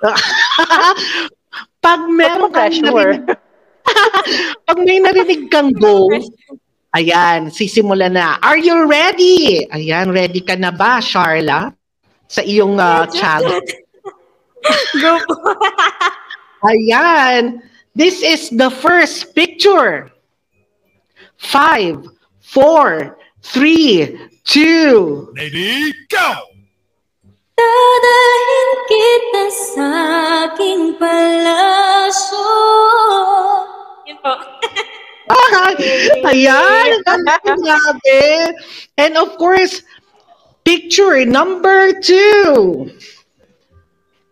[1.84, 3.24] pag meron kang narinig,
[4.68, 6.12] pag may narinig kang go,
[6.94, 8.38] ayan, sisimula na.
[8.42, 9.66] Are you ready?
[9.70, 11.74] Ayan, ready ka na ba, Charla?
[12.30, 13.58] Sa iyong uh, channel.
[15.02, 15.34] Go po.
[16.66, 17.64] Ayan.
[17.94, 20.14] This is the first picture.
[21.40, 22.06] Five,
[22.38, 24.14] four, three,
[24.44, 25.32] two.
[25.34, 26.50] Lady, go!
[27.60, 29.88] Dadalhin kita sa
[30.48, 32.52] aking palasyo
[34.08, 34.34] Yun po.
[35.30, 35.70] Ah,
[36.26, 36.79] ayan.
[37.06, 37.22] Ang
[37.62, 38.22] grabe.
[38.98, 39.82] And of course,
[40.64, 42.90] picture number two.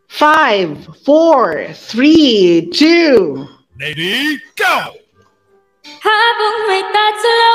[0.09, 3.47] Five, four, three, two.
[3.79, 4.97] Lady, go!
[5.87, 7.55] Habang may tatlo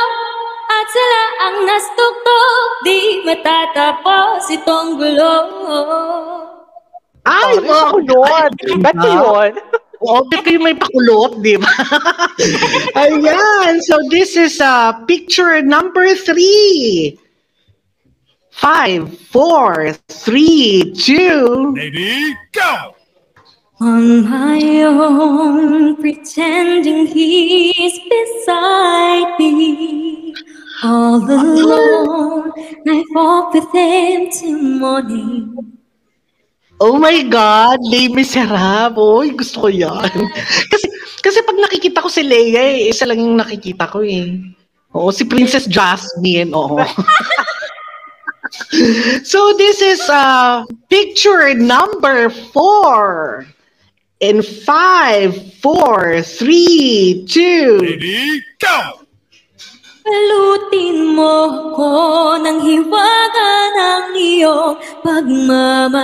[0.72, 5.36] at sila ang nastugtog Di matatapos itong gulo
[7.24, 7.94] Ay, Oh, wow.
[8.04, 8.52] yun.
[8.84, 9.52] Ba't yun?
[10.04, 11.72] Oo, ba't kayo may pakulot, di ba?
[13.00, 13.80] Ayan.
[13.88, 17.16] So this is uh, picture number three.
[18.52, 21.74] Five, four, three, two.
[21.74, 23.00] Lady, go!
[23.80, 30.36] On my own, pretending he's beside me.
[30.84, 32.52] All alone,
[32.88, 35.80] I walk with him till morning.
[36.84, 39.00] Oh my God, Les Miserables.
[39.00, 40.04] Oy, gusto ko yan.
[40.72, 40.92] kasi,
[41.24, 44.36] kasi pag nakikita ko si Leia, eh, isa lang yung nakikita ko eh.
[44.92, 46.84] Oo, si Princess Jasmine, oo.
[49.24, 53.48] so this is uh, picture number four.
[54.20, 57.80] In five, four, three, two.
[57.80, 59.03] Lady, go!
[60.04, 66.04] Palutin mo ko ng hiwaga ng iyong pagmamahal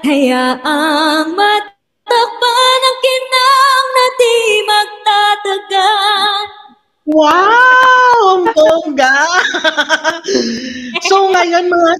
[0.00, 6.48] Hayaang matakpan ang kinang na di magtatagal
[7.06, 8.40] Wow!
[8.40, 9.14] Ang bongga!
[11.06, 11.92] so ngayon mga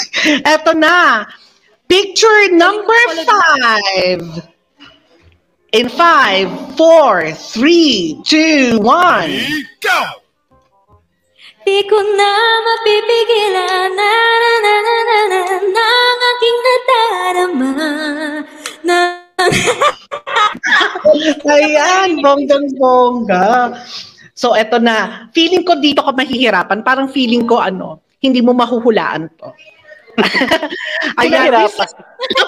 [0.54, 1.26] eto na.
[1.90, 4.53] Picture number five.
[5.74, 6.46] In five,
[6.78, 9.34] four, three, two, one.
[9.82, 10.00] Go!
[11.66, 17.72] Di ko na mapipigilan na na na na na na Nang aking nadarama
[18.86, 18.98] na
[21.42, 23.74] Ayan, bonggang bongga.
[24.38, 25.26] So eto na.
[25.34, 26.86] Feeling ko dito ka mahihirapan.
[26.86, 29.50] Parang feeling ko ano, hindi mo mahuhulaan to.
[31.20, 31.88] Ayan, this- Pinahirapan.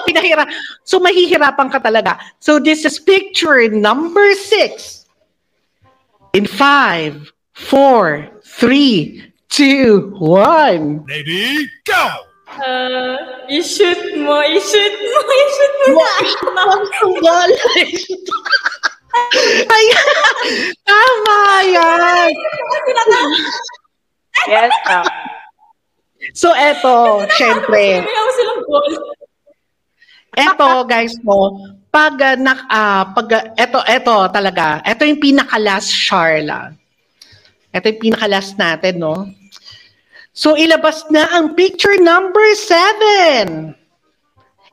[0.07, 0.43] Pinahira.
[0.83, 2.19] So mahihirapan ka talaga.
[2.39, 5.05] So this is picture number six.
[6.33, 11.05] In five, four, three, two, one.
[11.07, 12.03] Lady, go!
[12.57, 15.89] Uh, i-shoot mo, i-shoot mo, i-shoot mo
[16.53, 16.63] na.
[16.73, 17.49] Ang tunggal.
[19.67, 20.09] Ayan.
[20.85, 21.37] Tama
[21.69, 22.31] yan.
[24.47, 25.03] Yes, um,
[26.37, 28.05] So eto, syempre.
[28.05, 28.93] Silang goal.
[30.37, 34.85] Eto guys mo, pag uh, nak ah, pag ah, eto eto talaga.
[34.85, 36.77] Eto yung pinaka last Charla.
[37.73, 39.33] Ito yung pinaka last natin, no?
[40.37, 43.73] So ilabas na ang picture number seven.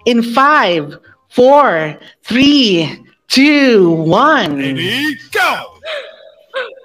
[0.04, 1.00] In five,
[1.32, 1.96] four,
[2.28, 2.84] three,
[3.32, 4.60] two, one.
[4.60, 5.73] Ready, go!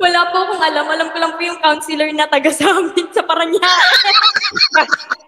[0.01, 0.85] Wala po akong alam.
[0.89, 3.61] Alam ko lang po yung counselor na taga sa amin sa Paranaque.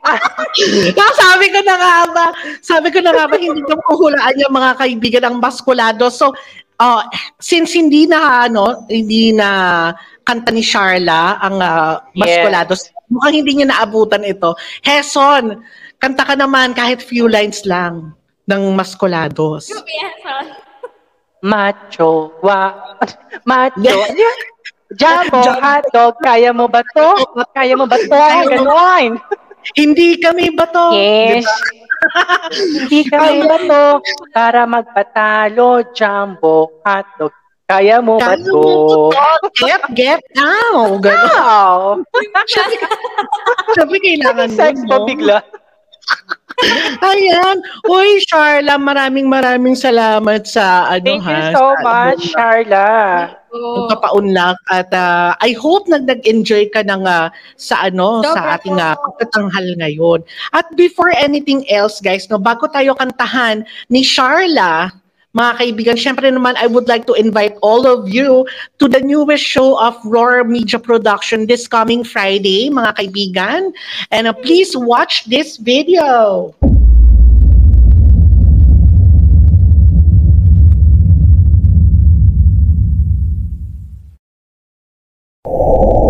[0.02, 2.26] Ah, sabi ko na nga ba,
[2.66, 6.10] sabi ko na nga ba, hindi ko mahuhulaan yung mga kaibigan ng Basculado.
[6.10, 6.34] So,
[6.82, 7.06] uh,
[7.38, 9.94] since hindi na, ano, hindi na
[10.26, 14.58] kanta ni Charla ang uh, Basculados, mukhang hindi niya naabutan ito.
[14.82, 15.62] Heson,
[16.02, 18.18] kanta ka naman kahit few lines lang
[18.50, 19.70] ng Masculados.
[19.70, 20.18] Yes,
[21.42, 22.70] Macho, wa,
[23.50, 23.98] macho.
[24.94, 27.10] Jumbo, hotdog, kaya mo ba to?
[27.56, 28.22] Kaya mo ba to?
[28.52, 29.18] Ganon.
[29.74, 30.92] Hindi kami ba to?
[30.94, 31.48] Yes.
[32.52, 33.84] Hindi kami ba to?
[34.36, 37.34] Para magpatalo, jumbo, hotdog.
[37.72, 38.62] Kaya mo ba Kaya ba to?
[39.64, 41.00] Get, get now.
[41.00, 42.04] Ganon.
[42.12, 42.44] Wow!
[43.80, 45.08] Sabi kailangan Sex mo no?
[45.08, 45.40] bigla.
[47.02, 47.58] Ayan.
[47.90, 51.54] Uy, Charla, maraming maraming salamat sa ano Thank you ha.
[51.54, 52.90] so sa- much, Charla.
[53.52, 53.84] Oo.
[53.84, 58.80] Pagpapaunlak at ah, I hope nag nag-enjoy ka ng ah, sa ano Sobra sa ating
[58.80, 60.24] uh, pagtatanghal ngayon.
[60.56, 64.96] At before anything else guys, no, bago tayo kantahan ni Charla,
[65.32, 68.44] mga kaibigan, syempre naman I would like to invite all of you
[68.80, 73.72] to the newest show of Roar Media Production this coming Friday, mga kaibigan.
[74.12, 76.52] And uh, please watch this video.
[85.52, 86.01] Matigulo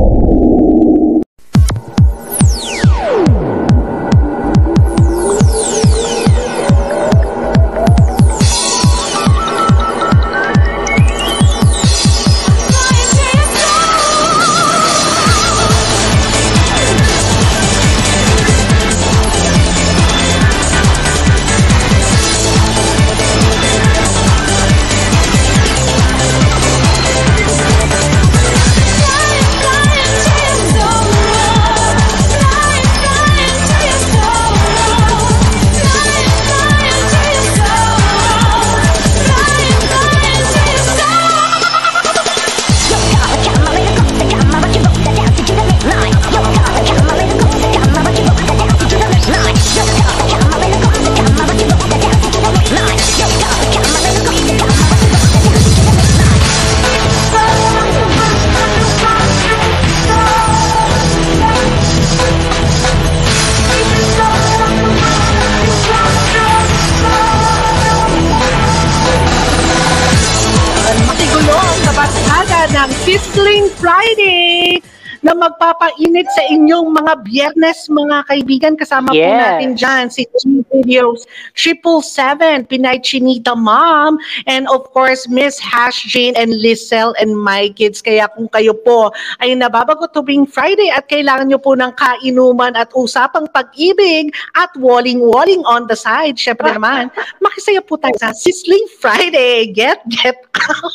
[77.19, 78.73] biyernes, mga kaibigan.
[78.79, 79.39] Kasama po Yes.
[79.39, 84.15] natin dyan si G Videos, Triple Seven, Pinay Chinita Mom,
[84.47, 87.99] and of course, Miss Hash Jane and Lizelle and my kids.
[87.99, 89.11] Kaya kung kayo po
[89.43, 95.61] ay nababago tuwing Friday at kailangan nyo po ng kainuman at usapang pag-ibig at walling-walling
[95.67, 97.11] on the side, syempre naman,
[97.43, 99.69] makisaya po tayo sa Sizzling Friday.
[99.69, 100.39] Get, get
[100.71, 100.93] out.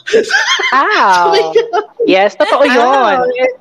[0.73, 1.35] Wow!
[2.07, 3.27] Yes, totoo yun.
[3.35, 3.59] Yes,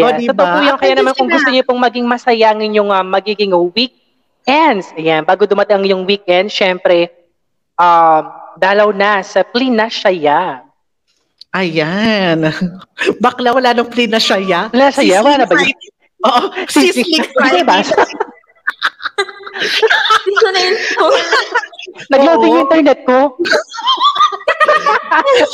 [0.00, 0.32] O, diba?
[0.32, 0.76] totoo po yun.
[0.80, 4.88] Kaya naman kung gusto niyo pong maging masaya ang inyong ah, magiging weekends.
[4.96, 7.12] Ayan, bago dumating ang inyong weekend, syempre,
[7.76, 10.64] um, dalaw na sa Plina Shaya.
[11.52, 12.48] Ayan.
[13.24, 14.60] Bakla, wala nang play na siya, ya?
[14.72, 15.20] Wala na siya?
[15.20, 15.76] Wala na ba yun?
[15.76, 16.00] Friday.
[16.22, 17.60] Oo, Sizzling Friday.
[17.60, 17.76] Diba?
[20.24, 20.76] Hindi ko na yun.
[22.12, 23.18] Nag-loading yung internet ko.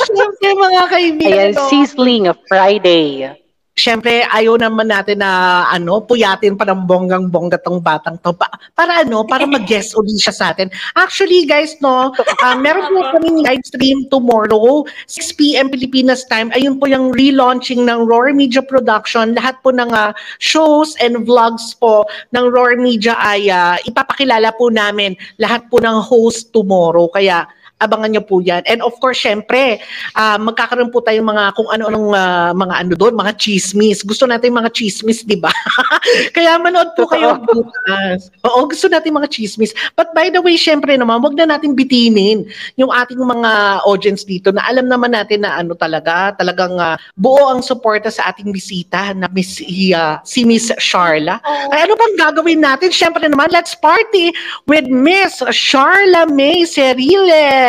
[0.07, 1.51] Siyempre, mga kaibigan.
[1.51, 1.67] Ayan?
[1.67, 3.35] Sizzling Friday.
[3.79, 8.35] Siyempre, ayaw naman natin na ano, puyatin pa ng bonggang-bongga tong batang to.
[8.35, 10.67] Pa- para ano, para mag-guest uli siya sa atin.
[10.99, 15.71] Actually, guys, no, uh, meron po kaming live stream tomorrow, 6 p.m.
[15.71, 16.51] Pilipinas time.
[16.51, 19.31] Ayun po yung relaunching ng Roar Media Production.
[19.31, 20.11] Lahat po ng ah,
[20.43, 22.03] shows and vlogs po
[22.35, 27.07] ng Roar Media ay ah, ipapakilala po namin lahat po ng host tomorrow.
[27.07, 27.47] Kaya
[27.79, 28.61] abangan nyo po yan.
[28.67, 29.79] And of course, syempre,
[30.13, 34.03] ah, magkakaroon po tayong mga kung ano-anong ah, mga ano doon, mga chismis.
[34.03, 35.51] Gusto natin mga chismis, di ba?
[36.35, 38.29] Kaya manood po kayo bukas.
[38.43, 39.71] Oo, gusto natin mga chismis.
[39.95, 44.51] But by the way, syempre naman, wag na natin bitinin yung ating mga audience dito
[44.51, 49.15] na alam naman natin na ano talaga, talagang ah, buo ang suporta sa ating bisita
[49.15, 49.63] na Miss,
[49.95, 51.39] ah, si Miss Charla.
[51.71, 52.91] Ay, ano bang gagawin natin?
[52.91, 54.35] Syempre naman, let's party
[54.67, 56.67] with Miss Charla May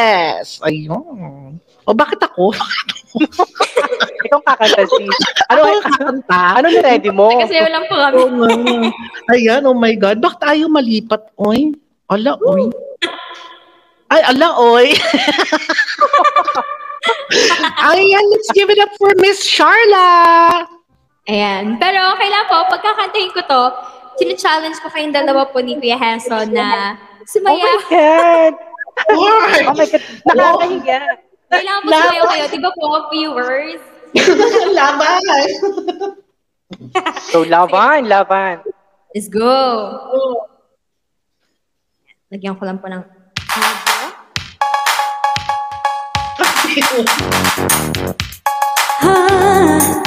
[0.01, 0.51] Ceriles.
[0.65, 1.61] Ayun.
[1.85, 2.53] O bakit ako?
[4.27, 5.17] Ikaw kakanta sis.
[5.51, 6.43] Ano, yung kakanta?
[6.61, 7.29] ano na ready mo?
[7.41, 8.21] Kasi lang po kami.
[8.31, 8.91] Nga.
[9.35, 10.23] Ayan, oh my God.
[10.23, 11.33] Bakit ayaw malipat?
[11.41, 11.75] Oy.
[12.11, 12.71] Ala, oy.
[14.11, 14.87] Ay, ala, oy.
[17.81, 20.67] Ayan, let's give it up for Miss Charla.
[21.31, 21.79] Ayan.
[21.79, 23.63] Pero okay lang po, pagkakantahin ko to,
[24.37, 27.63] challenge ko kayong dalawa po ni Kuya Henson na Oh sumaya.
[27.63, 28.70] my God!
[29.09, 29.65] Why?
[29.65, 30.03] Oh my God!
[30.29, 31.01] Nakakahiya.
[31.51, 32.45] Kailangan po sumayaw kayo.
[32.47, 33.83] Di ba po, viewers?
[34.79, 35.23] Laban.
[37.35, 38.63] So, laban, laban.
[39.15, 39.51] Let's go!
[42.31, 43.03] Lagyan ko lang po ng.
[49.03, 49.99] Ah.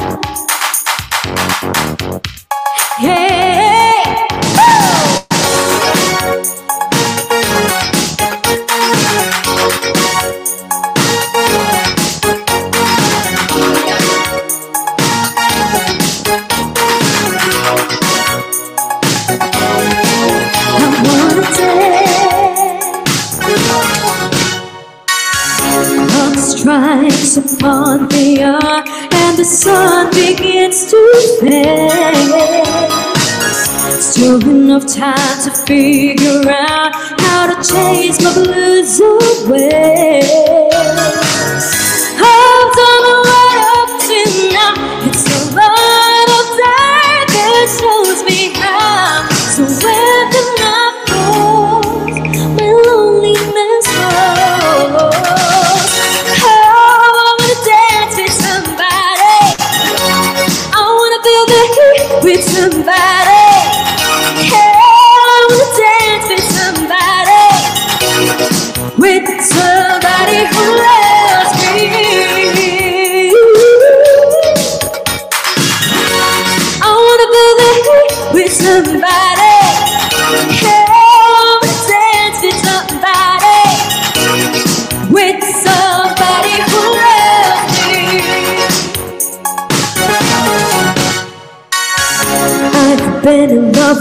[3.04, 3.63] Hey.
[27.38, 30.98] Upon the earth and the sun begins to
[31.42, 32.30] fade.
[34.00, 40.22] Still enough time to figure out how to chase my blues away.
[42.20, 44.18] I've done a lot up to
[44.54, 44.74] now.
[45.08, 45.33] It's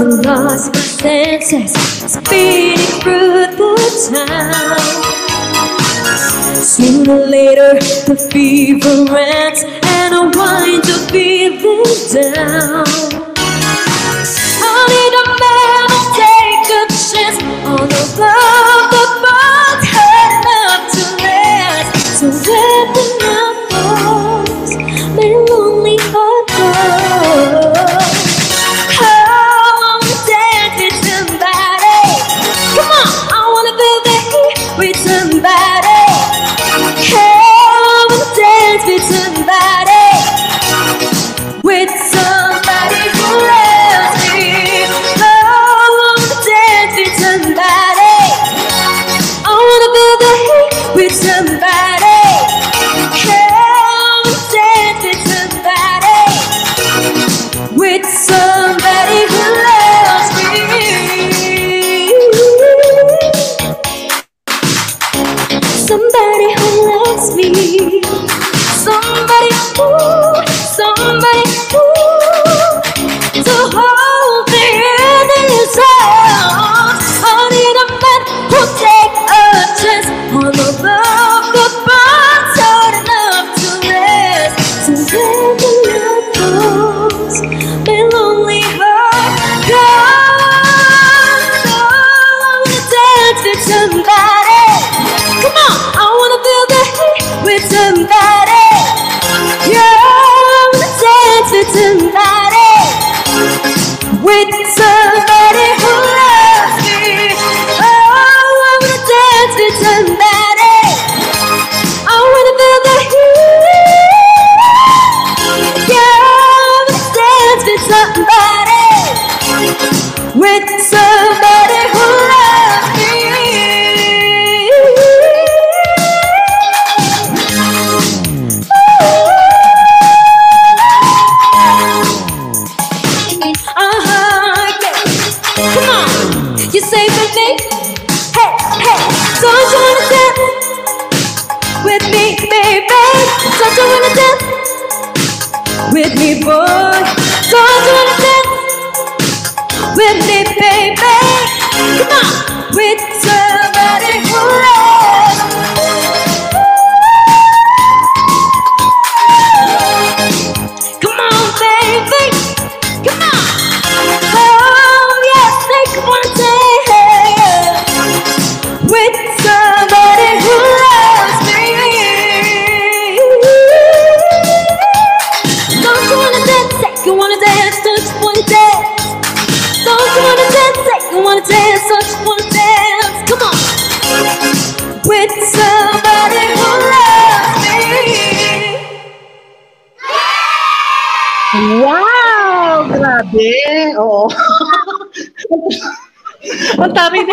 [0.01, 1.73] in lost my senses,
[2.13, 3.53] speeding through the
[4.13, 4.79] town.
[6.63, 7.75] Sooner or later,
[8.07, 11.59] the fever ends, and I wind up feeling
[12.13, 12.85] down.
[14.65, 18.82] I need a man who'll take a chance on the love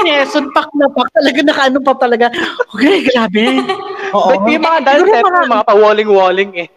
[0.09, 1.07] Eson, pak na pak.
[1.13, 2.25] Talaga nakaano pa talaga.
[2.73, 3.61] Okay, grabe.
[4.17, 4.33] Oo.
[4.33, 6.69] But yung mga dance Siguro step, mga- mga pa-walling-walling eh.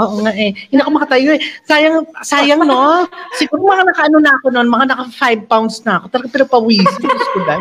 [0.00, 0.56] Oo nga eh.
[0.72, 1.40] Hindi ako makatayo eh.
[1.68, 3.04] Sayang, sayang no?
[3.36, 6.08] Siguro mga nakaano na ako noon, mga naka 5 pounds na ako.
[6.08, 6.88] Talaga pero pawis.
[6.96, 7.60] Diyos ko dahil.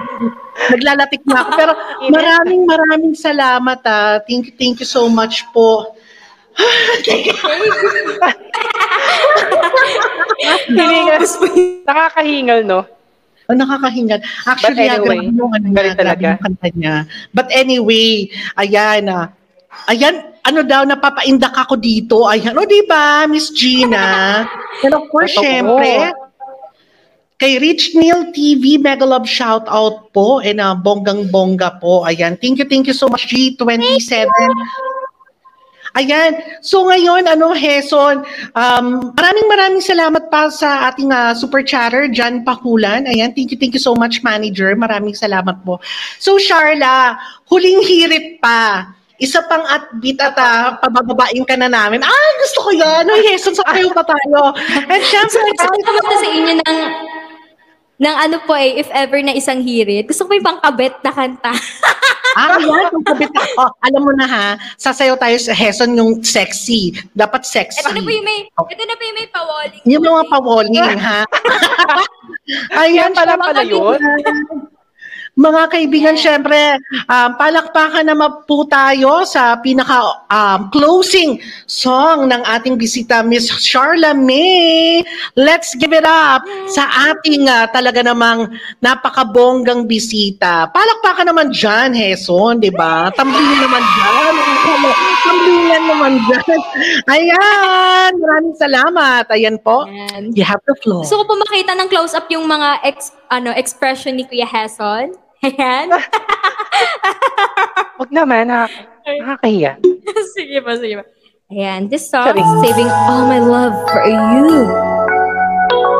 [0.72, 1.50] Naglalatik na ako.
[1.60, 1.72] Pero
[2.16, 4.24] maraming maraming salamat ah.
[4.24, 5.92] Thank you, thank you so much po.
[11.88, 12.86] Nakakahingal, no?
[13.50, 14.22] Oh, nakakahingal.
[14.46, 16.28] Actually, But anyway, grabe yung, ano galing talaga.
[16.36, 16.96] yung kanta niya.
[17.34, 19.34] But anyway, ayan ah.
[19.88, 22.28] Ayan, ano daw, napapaindak ako dito.
[22.28, 24.44] Ayan, o di ba, Miss Gina?
[24.84, 26.12] And of course, syempre,
[27.42, 30.44] kay Rich Neil TV, mega love shout out po.
[30.44, 32.06] And uh, bonggang-bongga po.
[32.06, 34.28] Ayan, thank you, thank you so much, G27.
[36.00, 36.40] Ayan.
[36.64, 38.24] So ngayon, ano, Heson,
[38.56, 43.04] um, maraming maraming salamat pa sa ating ah, super chatter, John Pakulan.
[43.12, 44.72] Ayan, thank you, thank you so much, manager.
[44.72, 45.84] Maraming salamat po.
[46.16, 47.20] So, Charla,
[47.52, 48.88] huling hirit pa.
[49.22, 52.02] Isa pang upbeat at uh, pabababain ka na namin.
[52.02, 53.06] Ah, gusto ko yan.
[53.06, 54.56] Ay, Heson, sa kayo pa tayo.
[54.90, 56.80] And syempre, kumanta sa inyo ng
[58.02, 60.10] ng ano po eh, if ever na isang hirit.
[60.10, 61.54] Gusto ko yung pangkabet na kanta.
[62.32, 62.88] Ah, yan.
[62.96, 63.44] Kung kabit na.
[63.60, 64.48] Oh, alam mo na ha,
[64.80, 66.96] sasayaw tayo sa Heson yung sexy.
[67.12, 67.84] Dapat sexy.
[67.84, 69.84] ito na po yung may, ito na po yung may pawalling.
[69.84, 71.28] Yung mga pawalling, ha?
[72.88, 74.00] Ayan, Yan pala pala yun.
[75.40, 76.76] Mga kaibigan, syempre,
[77.08, 81.40] um, palakpakan naman po tayo sa pinaka um, closing
[81.72, 85.00] song ng ating bisita, Miss Charla May.
[85.40, 86.44] Let's give it up
[86.76, 86.84] sa
[87.16, 88.52] ating ah, talaga namang
[88.84, 90.68] napakabonggang bisita.
[90.68, 93.08] Palakpakan naman dyan, Heson, di ba?
[93.16, 94.34] Tamblingan naman dyan.
[95.24, 96.60] Tamblingan naman dyan.
[97.16, 99.24] Ayan, maraming salamat.
[99.32, 99.88] Ayan po.
[99.88, 100.36] Ayan.
[100.36, 101.08] You have the floor.
[101.08, 105.21] Gusto ko po makita ng close-up yung mga ex, ano, expression ni Kuya Heson.
[105.42, 105.90] Ayan.
[105.90, 106.06] Ah.
[107.98, 108.86] Huwag naman, nakaka-
[109.22, 109.72] nakakahiya.
[110.38, 111.06] sige pa, sige pa.
[111.52, 112.46] Ayan, this song, Sorry.
[112.64, 114.70] Saving All My Love For You.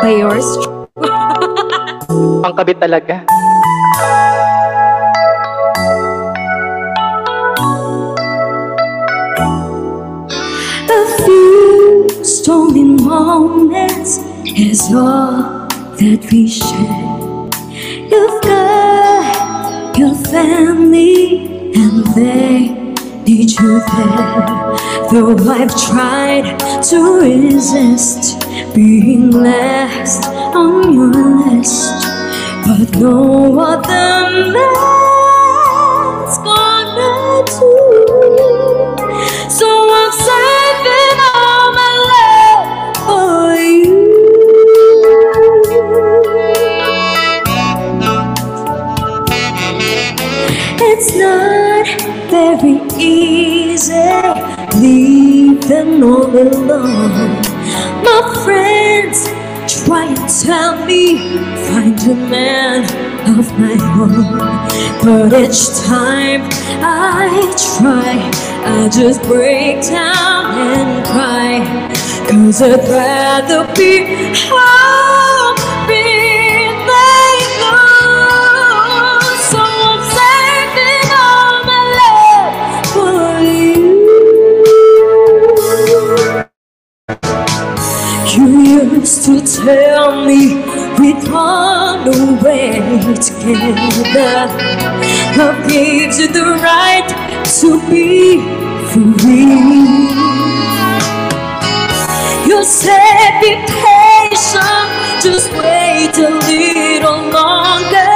[0.02, 0.48] By yours
[2.42, 3.26] Pangkabit talaga.
[10.92, 14.18] A few stormy moments
[14.58, 15.68] is all
[16.00, 17.50] that we share.
[18.12, 18.91] You've got
[20.02, 21.46] your family
[21.76, 22.70] and they
[23.28, 24.48] need you there.
[25.12, 26.58] Though I've tried
[26.90, 28.44] to resist
[28.74, 30.26] being last
[30.56, 31.14] on your
[31.46, 32.02] list,
[32.66, 35.11] but no other man's
[52.58, 53.94] very easy
[54.78, 57.42] leaving all alone.
[58.04, 59.28] My friends
[59.68, 61.18] try and tell me
[61.68, 62.84] find a man
[63.38, 64.38] of my own,
[65.04, 66.42] but each time
[66.84, 67.30] I
[67.78, 68.30] try,
[68.66, 71.92] I just break down and cry.
[72.28, 75.21] Cause I'd rather be home
[88.64, 90.56] used to tell me
[91.00, 92.80] we'd run away
[93.16, 94.48] together.
[95.38, 97.08] Love gives you the right
[97.60, 98.40] to be
[98.92, 100.12] free.
[102.48, 104.90] You said be patient,
[105.22, 108.14] just wait a little longer.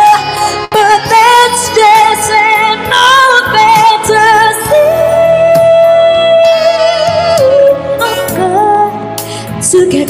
[0.69, 2.04] But that's just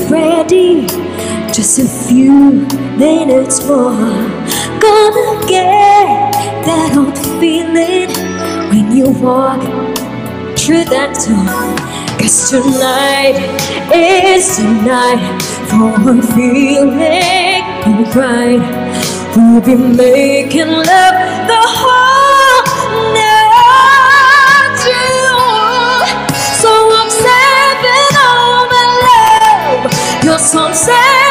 [0.10, 0.86] ready,
[1.53, 2.65] just a few
[2.98, 3.94] minutes more.
[4.80, 6.34] Gonna get
[6.65, 8.10] that old feeling
[8.69, 9.61] when you walk
[10.57, 11.95] through that door.
[12.19, 13.38] Cause tonight
[13.94, 17.64] is the night for one feeling
[18.15, 18.61] right.
[19.36, 22.25] We'll be making love the whole
[30.76, 31.25] say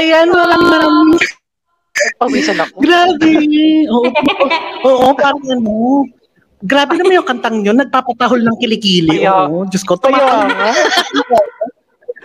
[0.00, 1.12] Ayan, maraming maraming
[2.16, 2.80] Pawisan ako.
[2.80, 3.28] Grabe.
[3.92, 4.08] Oo,
[4.88, 6.08] oo, parang ano.
[6.60, 7.76] Grabe naman yung kantang yun.
[7.76, 9.20] Nagpapatahol ng kilikili.
[9.20, 10.00] Kaya- Oo, Diyos ko.
[10.00, 10.08] Nga.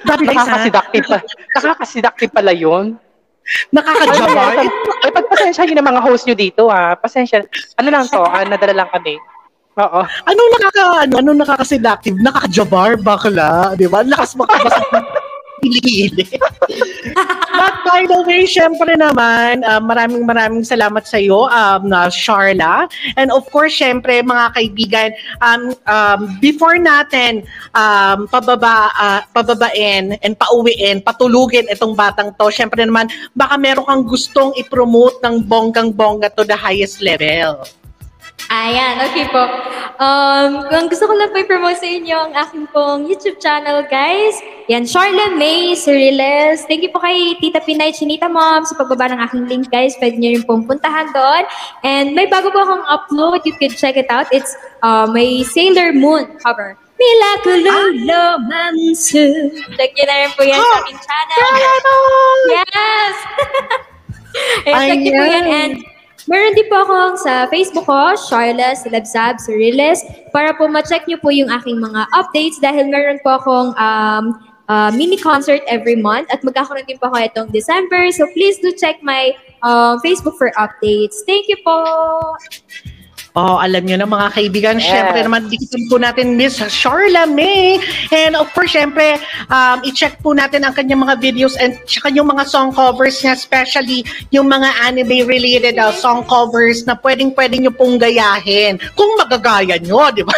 [0.05, 0.43] Grabe guys, ha?
[0.45, 1.17] Nakakasidaktive pa.
[1.55, 2.95] Nakakasidaktive pala yun.
[3.73, 4.53] Nakakajabar.
[5.03, 6.95] Ay, pagpasensya nyo ng mga host nyo dito, ha?
[6.95, 7.43] Pasensya.
[7.75, 8.21] Ano lang to?
[8.21, 9.17] Ah, nadala lang kami.
[9.75, 10.01] Oo.
[10.03, 12.15] Anong nakaka, ano, anong nakakasidactive?
[12.21, 13.75] Nakakajabar, bakla.
[13.75, 14.05] Di ba?
[14.07, 14.81] Lakas makabasa
[15.65, 16.25] kilikili.
[17.55, 22.85] But by the way, syempre naman, ah, maraming maraming salamat sa iyo, um, na Sharla.
[23.17, 25.09] And of course, syempre, mga kaibigan,
[25.41, 32.83] um, um, before natin um, pababa, ah, pababain and pauwiin, patulugin itong batang to, syempre
[32.85, 37.65] naman, baka meron kang gustong i-promote ng bonggang-bongga to the highest level.
[38.45, 39.41] Ayan, okay po.
[39.97, 44.37] Um, kung gusto ko lang po i-promote sa inyo ang aking pong YouTube channel, guys.
[44.69, 46.67] Yan, Charla May Ceriles.
[46.69, 49.97] Thank you po kay Tita Pinay Chinita Mom sa pagbaba ng aking link, guys.
[49.97, 51.43] Pwede nyo rin pong puntahan doon.
[51.81, 53.41] And may bago po akong upload.
[53.49, 54.29] You can check it out.
[54.29, 54.53] It's
[54.85, 56.77] uh, may Sailor Moon cover.
[56.95, 59.51] Milagro Mansu.
[59.75, 61.49] Check nyo na rin po yan sa aking channel.
[62.51, 63.15] Yes!
[64.69, 65.45] Ayan, check nyo po yan.
[65.49, 65.94] And
[66.25, 70.01] Meron din po ako sa Facebook ko, Charla Silabsab Suriles,
[70.33, 74.33] para po ma-check nyo po yung aking mga updates dahil meron po akong um,
[74.65, 78.09] uh, mini concert every month at magkakaroon din po ako itong December.
[78.09, 81.21] So please do check my uh, Facebook for updates.
[81.29, 81.77] Thank you po!
[83.35, 84.87] Oh, alam niyo na mga kaibigan, Yes.
[84.87, 87.83] syempre naman dikitin po natin Miss Charla May.
[88.15, 89.19] And of course, syempre,
[89.51, 93.35] um, i-check po natin ang kanyang mga videos and tsaka yung mga song covers niya,
[93.35, 98.79] especially yung mga anime-related uh, song covers na pwedeng-pwedeng niyo pong gayahin.
[98.95, 100.31] Kung magagaya niyo, di ba?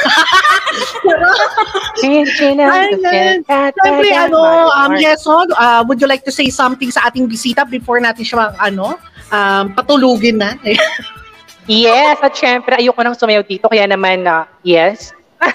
[3.77, 7.61] Siyempre, ano, um, yes, so, uh, would you like to say something sa ating bisita
[7.61, 8.97] before natin siya, ano,
[9.29, 10.57] um, patulugin na?
[11.68, 15.11] Yes, at syempre, ayoko nang sumayaw dito, kaya naman, ah, yes.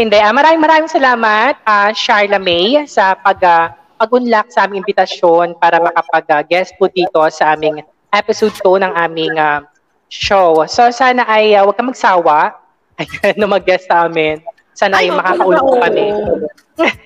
[0.00, 3.70] Hindi, ah, maraming maraming salamat, ah, Charla May, sa pag, ah,
[4.00, 9.62] pag-unlock sa aming imbitasyon para makapag-guest po dito sa aming episode 2 ng aming ah,
[10.10, 10.66] show.
[10.66, 12.58] So, sana ay ah, huwag kang magsawa
[13.00, 14.42] Ayan, na mag-guest sa amin.
[14.80, 15.76] Sana ay, makakaulog oo.
[15.76, 16.08] kami.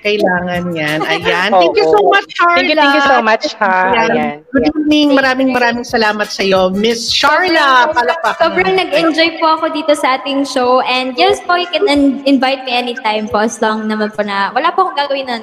[0.06, 1.02] Kailangan yan.
[1.02, 1.50] Ayan.
[1.50, 2.54] Thank you so much, Charla.
[2.62, 3.74] Thank you, thank you so much, ha.
[3.90, 4.46] Ayan.
[4.54, 5.08] Good evening.
[5.18, 7.90] Maraming maraming salamat sa iyo, Miss Charla.
[7.90, 8.38] Palakpakan.
[8.38, 12.62] Sobrang nag-enjoy po ako dito sa ating show and yes po, you can in- invite
[12.62, 15.42] me anytime po as long naman po na wala po akong gagawin nun.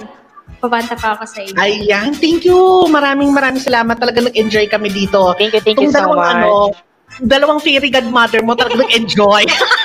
[0.63, 1.59] Pabanta pa ako sa inyo.
[1.59, 2.87] Ayan, thank you.
[2.87, 3.99] Maraming maraming salamat.
[3.99, 5.35] Talaga nag-enjoy kami dito.
[5.35, 6.47] Thank you, thank you Itong so dalawang, much.
[6.47, 6.55] Ano,
[7.27, 9.43] dalawang fairy godmother mo talaga nag-enjoy.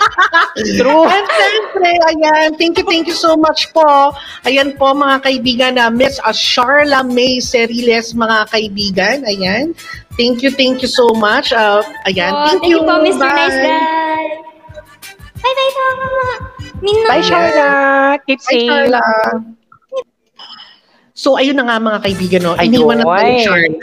[0.56, 1.04] True.
[1.04, 4.16] And syempre, ayan, thank you, thank you so much po.
[4.48, 9.16] Ayan po mga kaibigan na Miss uh, Charla May Ceriles, mga kaibigan.
[9.28, 9.76] Ayan.
[10.16, 11.52] Thank you, thank you so much.
[11.52, 12.80] Uh, ayan, Oh, thank, you.
[12.80, 13.20] po, Mr.
[13.20, 13.36] Bye.
[13.36, 14.24] Nice Guy.
[15.36, 16.24] Bye-bye po, mga
[16.80, 17.08] Minong.
[17.08, 17.68] Bye, Charla.
[18.24, 18.68] Keep Bye, safe.
[18.68, 19.00] Charla.
[21.16, 22.52] So, ayun na nga mga kaibigan, no?
[22.56, 22.80] Ayun.
[22.80, 23.76] Iniwan na tayo, Charla.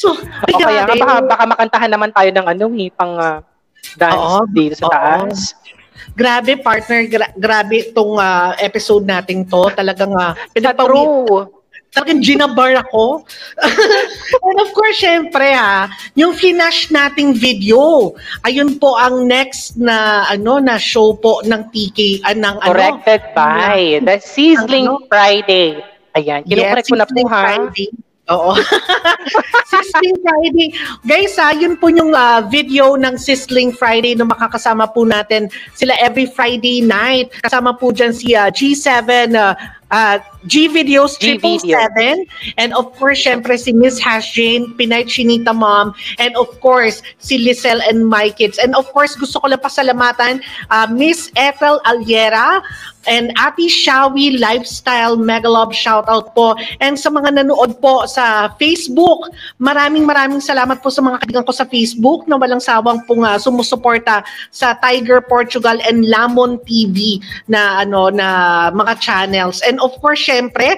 [0.00, 3.38] so, O kaya nga, baka, baka makantahan naman tayo ng ano, eh, pang ah,
[3.96, 4.92] dance Oo, dito sa oo.
[4.92, 5.54] taas.
[6.16, 7.06] Grabe, partner.
[7.06, 9.70] Gra- grabe itong ah, episode natin to.
[9.72, 11.46] Talagang, uh, Sa true.
[11.90, 13.26] talagang ginabar ako.
[14.46, 18.14] And of course, syempre ha, yung finash nating video,
[18.46, 23.36] ayun po ang next na ano na show po ng TK, ah, ng Corrected ano,
[23.36, 25.02] by the Sizzling Ano?
[25.06, 25.78] Friday.
[26.18, 27.40] Ayan, kinukorek ko na po ha.
[27.46, 27.90] Friday.
[28.30, 28.54] Oo.
[29.70, 30.68] Sizzling Friday.
[31.02, 35.94] Guys, ha, yun po yung ah, video ng Sizzling Friday na makakasama po natin sila
[35.98, 37.34] every Friday night.
[37.42, 39.54] Kasama po dyan si ah, G7, ah,
[39.90, 41.60] ah, G Videos G Triple.
[41.60, 42.24] Seven.
[42.56, 45.92] And of course, syempre si Miss Hash Jane, Pinay Chinita Mom.
[46.18, 48.56] And of course, si Lizelle and my kids.
[48.58, 50.40] And of course, gusto ko lang pasalamatan
[50.70, 52.62] ah, Miss Ethel Aliera
[53.08, 56.52] and Ate Shawi Lifestyle Megalob shoutout po.
[56.84, 61.52] And sa mga nanood po sa Facebook, maraming maraming salamat po sa mga kaibigan ko
[61.54, 64.20] sa Facebook na walang sawang pong ah, sumusuporta
[64.52, 69.64] sa Tiger Portugal and Lamon TV na ano na mga channels.
[69.64, 70.76] And of course, syempre,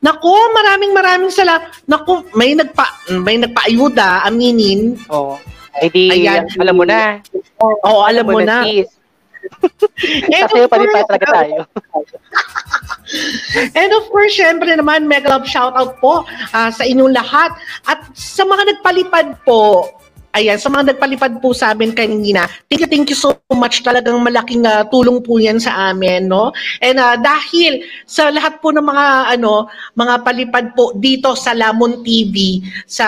[0.00, 1.76] Nako, maraming maraming salamat.
[1.84, 2.88] Nako, may nagpa
[3.20, 4.96] may nagpaayuda, aminin.
[5.12, 5.36] Oh.
[5.76, 6.48] Ay di, Ayan.
[6.56, 7.20] alam mo na.
[7.60, 8.64] Oo, alam mo na.
[8.64, 8.88] sis.
[10.32, 11.58] And Kasi pa rin course, talaga tayo.
[13.80, 17.52] And of course, syempre naman, mega love shoutout po ah, sa inyong lahat.
[17.88, 19.88] At sa mga nagpalipad po,
[20.30, 23.82] Ayan, sa mga nagpalipad po sa amin kanina, thank you, thank you so much.
[23.82, 26.54] Talagang malaking ah, tulong po yan sa amin, no?
[26.78, 29.66] And ah, dahil sa lahat po ng mga, ano,
[29.98, 33.06] mga palipad po dito sa Lamon TV, sa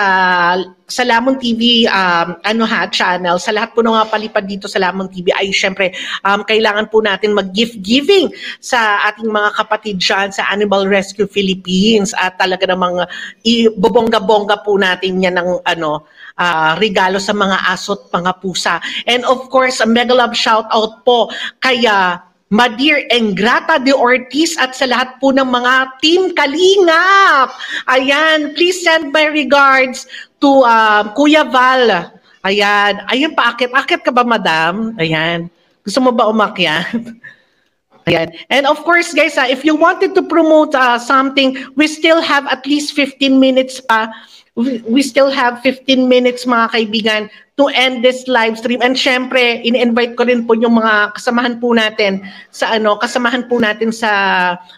[0.93, 4.77] sa Lamon TV um, ano ha channel sa lahat po ng mga palipad dito sa
[4.77, 5.89] Lamon TV ay syempre
[6.21, 8.29] um, kailangan po natin mag-gift giving
[8.61, 13.09] sa ating mga kapatid dyan sa Animal Rescue Philippines at talaga namang
[13.41, 16.05] ibobongga-bongga po natin yan ng ano
[16.37, 18.77] ah, regalo sa mga aso't mga pusa.
[19.09, 22.21] And of course, a mega love shout out po kay ah,
[22.53, 25.73] Madir Engrata de Ortiz at sa lahat po ng mga
[26.05, 27.49] Team Kalingap.
[27.89, 30.05] Ayan, please send my regards
[30.37, 32.13] to ah, Kuya Val.
[32.45, 33.73] Ayan, ayun paakit.
[33.73, 34.93] Akit ka ba, madam?
[35.01, 35.49] Ayan.
[35.81, 36.93] Gusto mo ba umakyat?
[38.05, 38.29] Ayan.
[38.53, 42.45] And of course, guys, ah, if you wanted to promote ah, something, we still have
[42.53, 44.13] at least 15 minutes pa.
[44.53, 47.21] We, we still have 15 minutes, mga kaibigan,
[47.57, 48.81] to end this live stream.
[48.85, 52.21] And syempre, in-invite ko rin po yung mga kasamahan po natin
[52.53, 54.09] sa ano, kasamahan po natin sa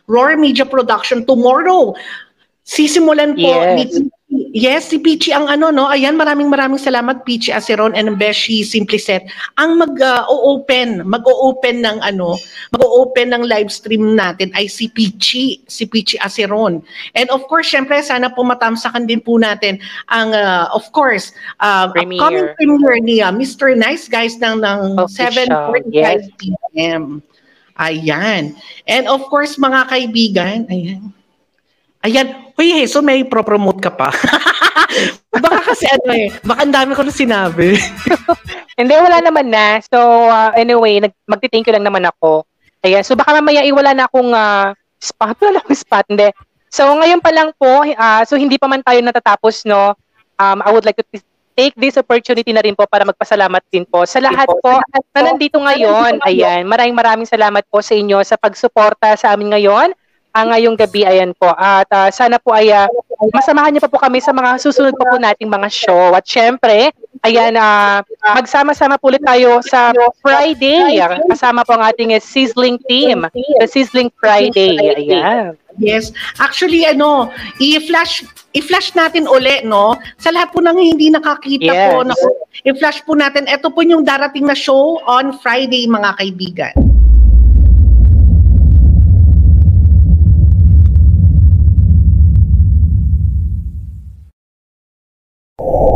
[0.08, 1.92] Roar Media Production tomorrow.
[2.64, 4.00] Sisimulan po Yes.
[4.00, 4.05] ni
[4.56, 5.92] Yes, si Peachy ang ano, no?
[5.92, 9.28] Ayan, maraming maraming salamat, Peachy Aceron and Beshi Simplicet.
[9.60, 12.40] Ang mag-o-open, mag-o-open ng ano,
[12.72, 16.80] mag-o-open ng live stream natin ay si Peachy, si Peachy Aceron.
[17.20, 19.76] And of course, syempre, sana po matamsakan din po natin
[20.08, 22.24] ang, uh, of course, um, Premiere.
[22.24, 23.76] upcoming premiere ni uh, Mr.
[23.76, 25.52] Nice Guys ng, ng Official,
[25.84, 26.32] 7.45 yes.
[26.40, 27.20] p.m.
[27.76, 28.56] Ayan.
[28.88, 31.12] And of course, mga kaibigan, ayan.
[32.06, 34.14] Ayan, Uy, so may pro-promote ka pa.
[35.44, 37.76] baka kasi ano eh, baka ang dami ko na sinabi.
[38.80, 39.82] Hindi, wala naman na.
[39.84, 40.00] So,
[40.30, 42.48] uh, anyway, nag- magti-thank you lang naman ako.
[42.86, 44.72] Ayan, so baka mamaya iwala na akong uh,
[45.02, 45.36] spot.
[45.50, 46.30] Wala akong spot, hindi.
[46.70, 49.98] So, ngayon pa lang po, ah, so hindi pa man tayo natatapos, no?
[50.38, 51.26] Um, I would like to t-
[51.56, 54.76] take this opportunity na rin po para magpasalamat din po sa lahat po
[55.16, 56.20] na nandito ngayon.
[56.28, 59.96] Ayan, maraming maraming salamat po sa inyo sa pagsuporta sa amin ngayon.
[60.36, 61.48] Ang ngayong gabi, ayan po.
[61.56, 62.92] At ah, sana po ay ah,
[63.32, 66.12] masamahan niyo pa po kami sa mga susunod pa po nating mga show.
[66.12, 66.92] At syempre,
[67.24, 68.04] ayan, ah,
[68.36, 71.00] magsama-sama po ulit tayo sa Friday.
[71.32, 73.24] Kasama po ang ating eh, sizzling team.
[73.32, 74.76] The Sizzling Friday.
[74.76, 75.56] Ayan.
[75.80, 76.12] Yes.
[76.40, 78.24] Actually, ano, i-flash
[78.56, 80.00] i-flash natin uli, no?
[80.16, 81.92] Sa lahat po ng hindi nakakita Yes.
[81.92, 82.16] po, no?
[82.64, 83.44] i-flash po natin.
[83.48, 86.95] Ito po yung darating na show on Friday, mga kaibigan.
[95.58, 95.95] Sizzling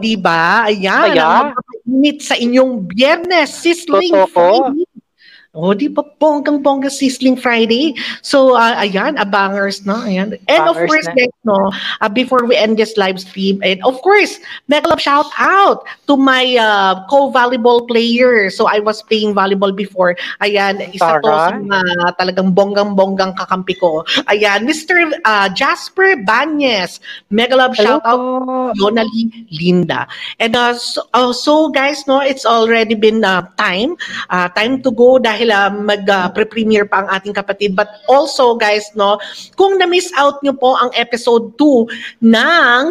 [0.00, 0.64] di ba?
[0.64, 1.52] Ayan, Kaya?
[1.52, 4.32] ang sa inyong biyernes, Sizzling Totoo.
[4.32, 4.87] Friday.
[5.56, 6.04] O, di ba?
[6.20, 7.96] Bonggang-bongga Sizzling Friday.
[8.20, 10.04] So, ah, ayan, abangers, no?
[10.04, 10.36] Ayan.
[10.44, 11.14] And of Bangers course, na.
[11.16, 11.58] guys, no,
[12.04, 14.36] uh, before we end this live stream, and of course,
[14.68, 18.52] mega love shout out to my uh, co-volleyball player.
[18.52, 20.20] So, I was playing volleyball before.
[20.44, 24.04] Ayan, isa to sa mga talagang bonggang-bonggang kakampi ko.
[24.28, 25.16] Ayan, Mr.
[25.24, 27.00] uh, Jasper Banyes.
[27.32, 28.76] Mega love Hello shout out.
[28.76, 30.04] Yonali Linda.
[30.38, 33.96] And uh, so, uh, so guys, no, it's already been uh, time.
[34.28, 37.78] Uh, time to go dahil uh, mag-pre-premiere pa ang ating kapatid.
[37.78, 39.22] But also, guys, no,
[39.54, 42.82] kung na-miss out nyo po ang episode 2 ng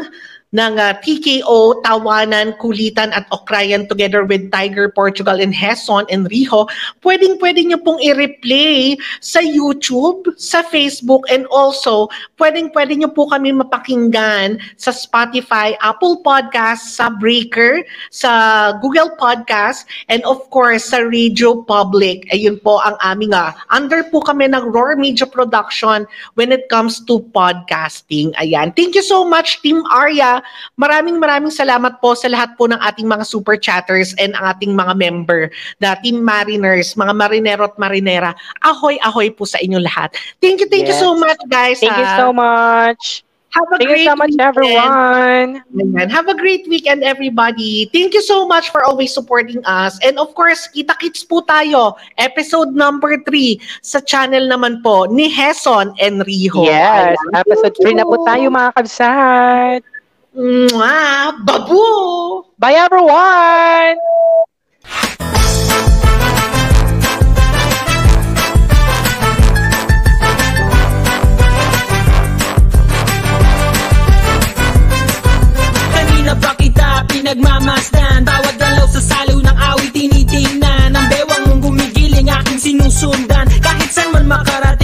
[0.56, 6.72] ng ah, TKO, Tawanan, Kulitan at Okrayan together with Tiger Portugal and Heson and Riho,
[7.03, 12.07] pwedeng-pwede nyo pong i-replay sa YouTube, sa Facebook, and also
[12.40, 20.24] pwedeng-pwede nyo po kami mapakinggan sa Spotify, Apple Podcasts, sa Breaker, sa Google Podcast, and
[20.24, 22.24] of course sa Radio Public.
[22.32, 26.07] Ayun po ang aming, ah, under po kami ng Roar Media Production
[26.40, 28.32] when it comes to podcasting.
[28.40, 28.72] Ayan.
[28.72, 30.36] Thank you so much, Team Arya.
[30.76, 34.73] Maraming maraming salamat po sa lahat po ng ating mga super chatters and ang ating
[34.73, 35.49] mga member,
[35.80, 38.31] the Team Mariners, mga marinero at marinera.
[38.64, 40.14] Ahoy, ahoy po sa inyo lahat.
[40.39, 41.03] Thank you, thank you Yes.
[41.03, 41.80] so much, guys.
[41.80, 42.18] Thank you ah.
[42.18, 43.23] so much.
[43.55, 44.43] Have a Thank you great so much, weekend.
[44.53, 45.49] everyone.
[45.73, 46.09] Ayan.
[46.11, 47.89] Have a great weekend, everybody.
[47.89, 49.97] Thank you so much for always supporting us.
[50.03, 51.95] And of course, kita-kits po tayo.
[52.19, 56.68] Episode number 3 sa channel naman po ni Heson and Riho.
[56.68, 57.47] Yes, Ayan.
[57.47, 59.81] episode 3 na po tayo mga kabsat.
[60.38, 61.34] Mwah!
[61.41, 61.81] Babu!
[62.61, 63.97] Bye everyone!
[75.89, 82.30] Kanina pa kita pinagmamasdan Bawat galaw sa salo ng awit tinitingnan Ang bewang mong gumigiling
[82.30, 84.77] aking sinusundan Kahit saan man makarating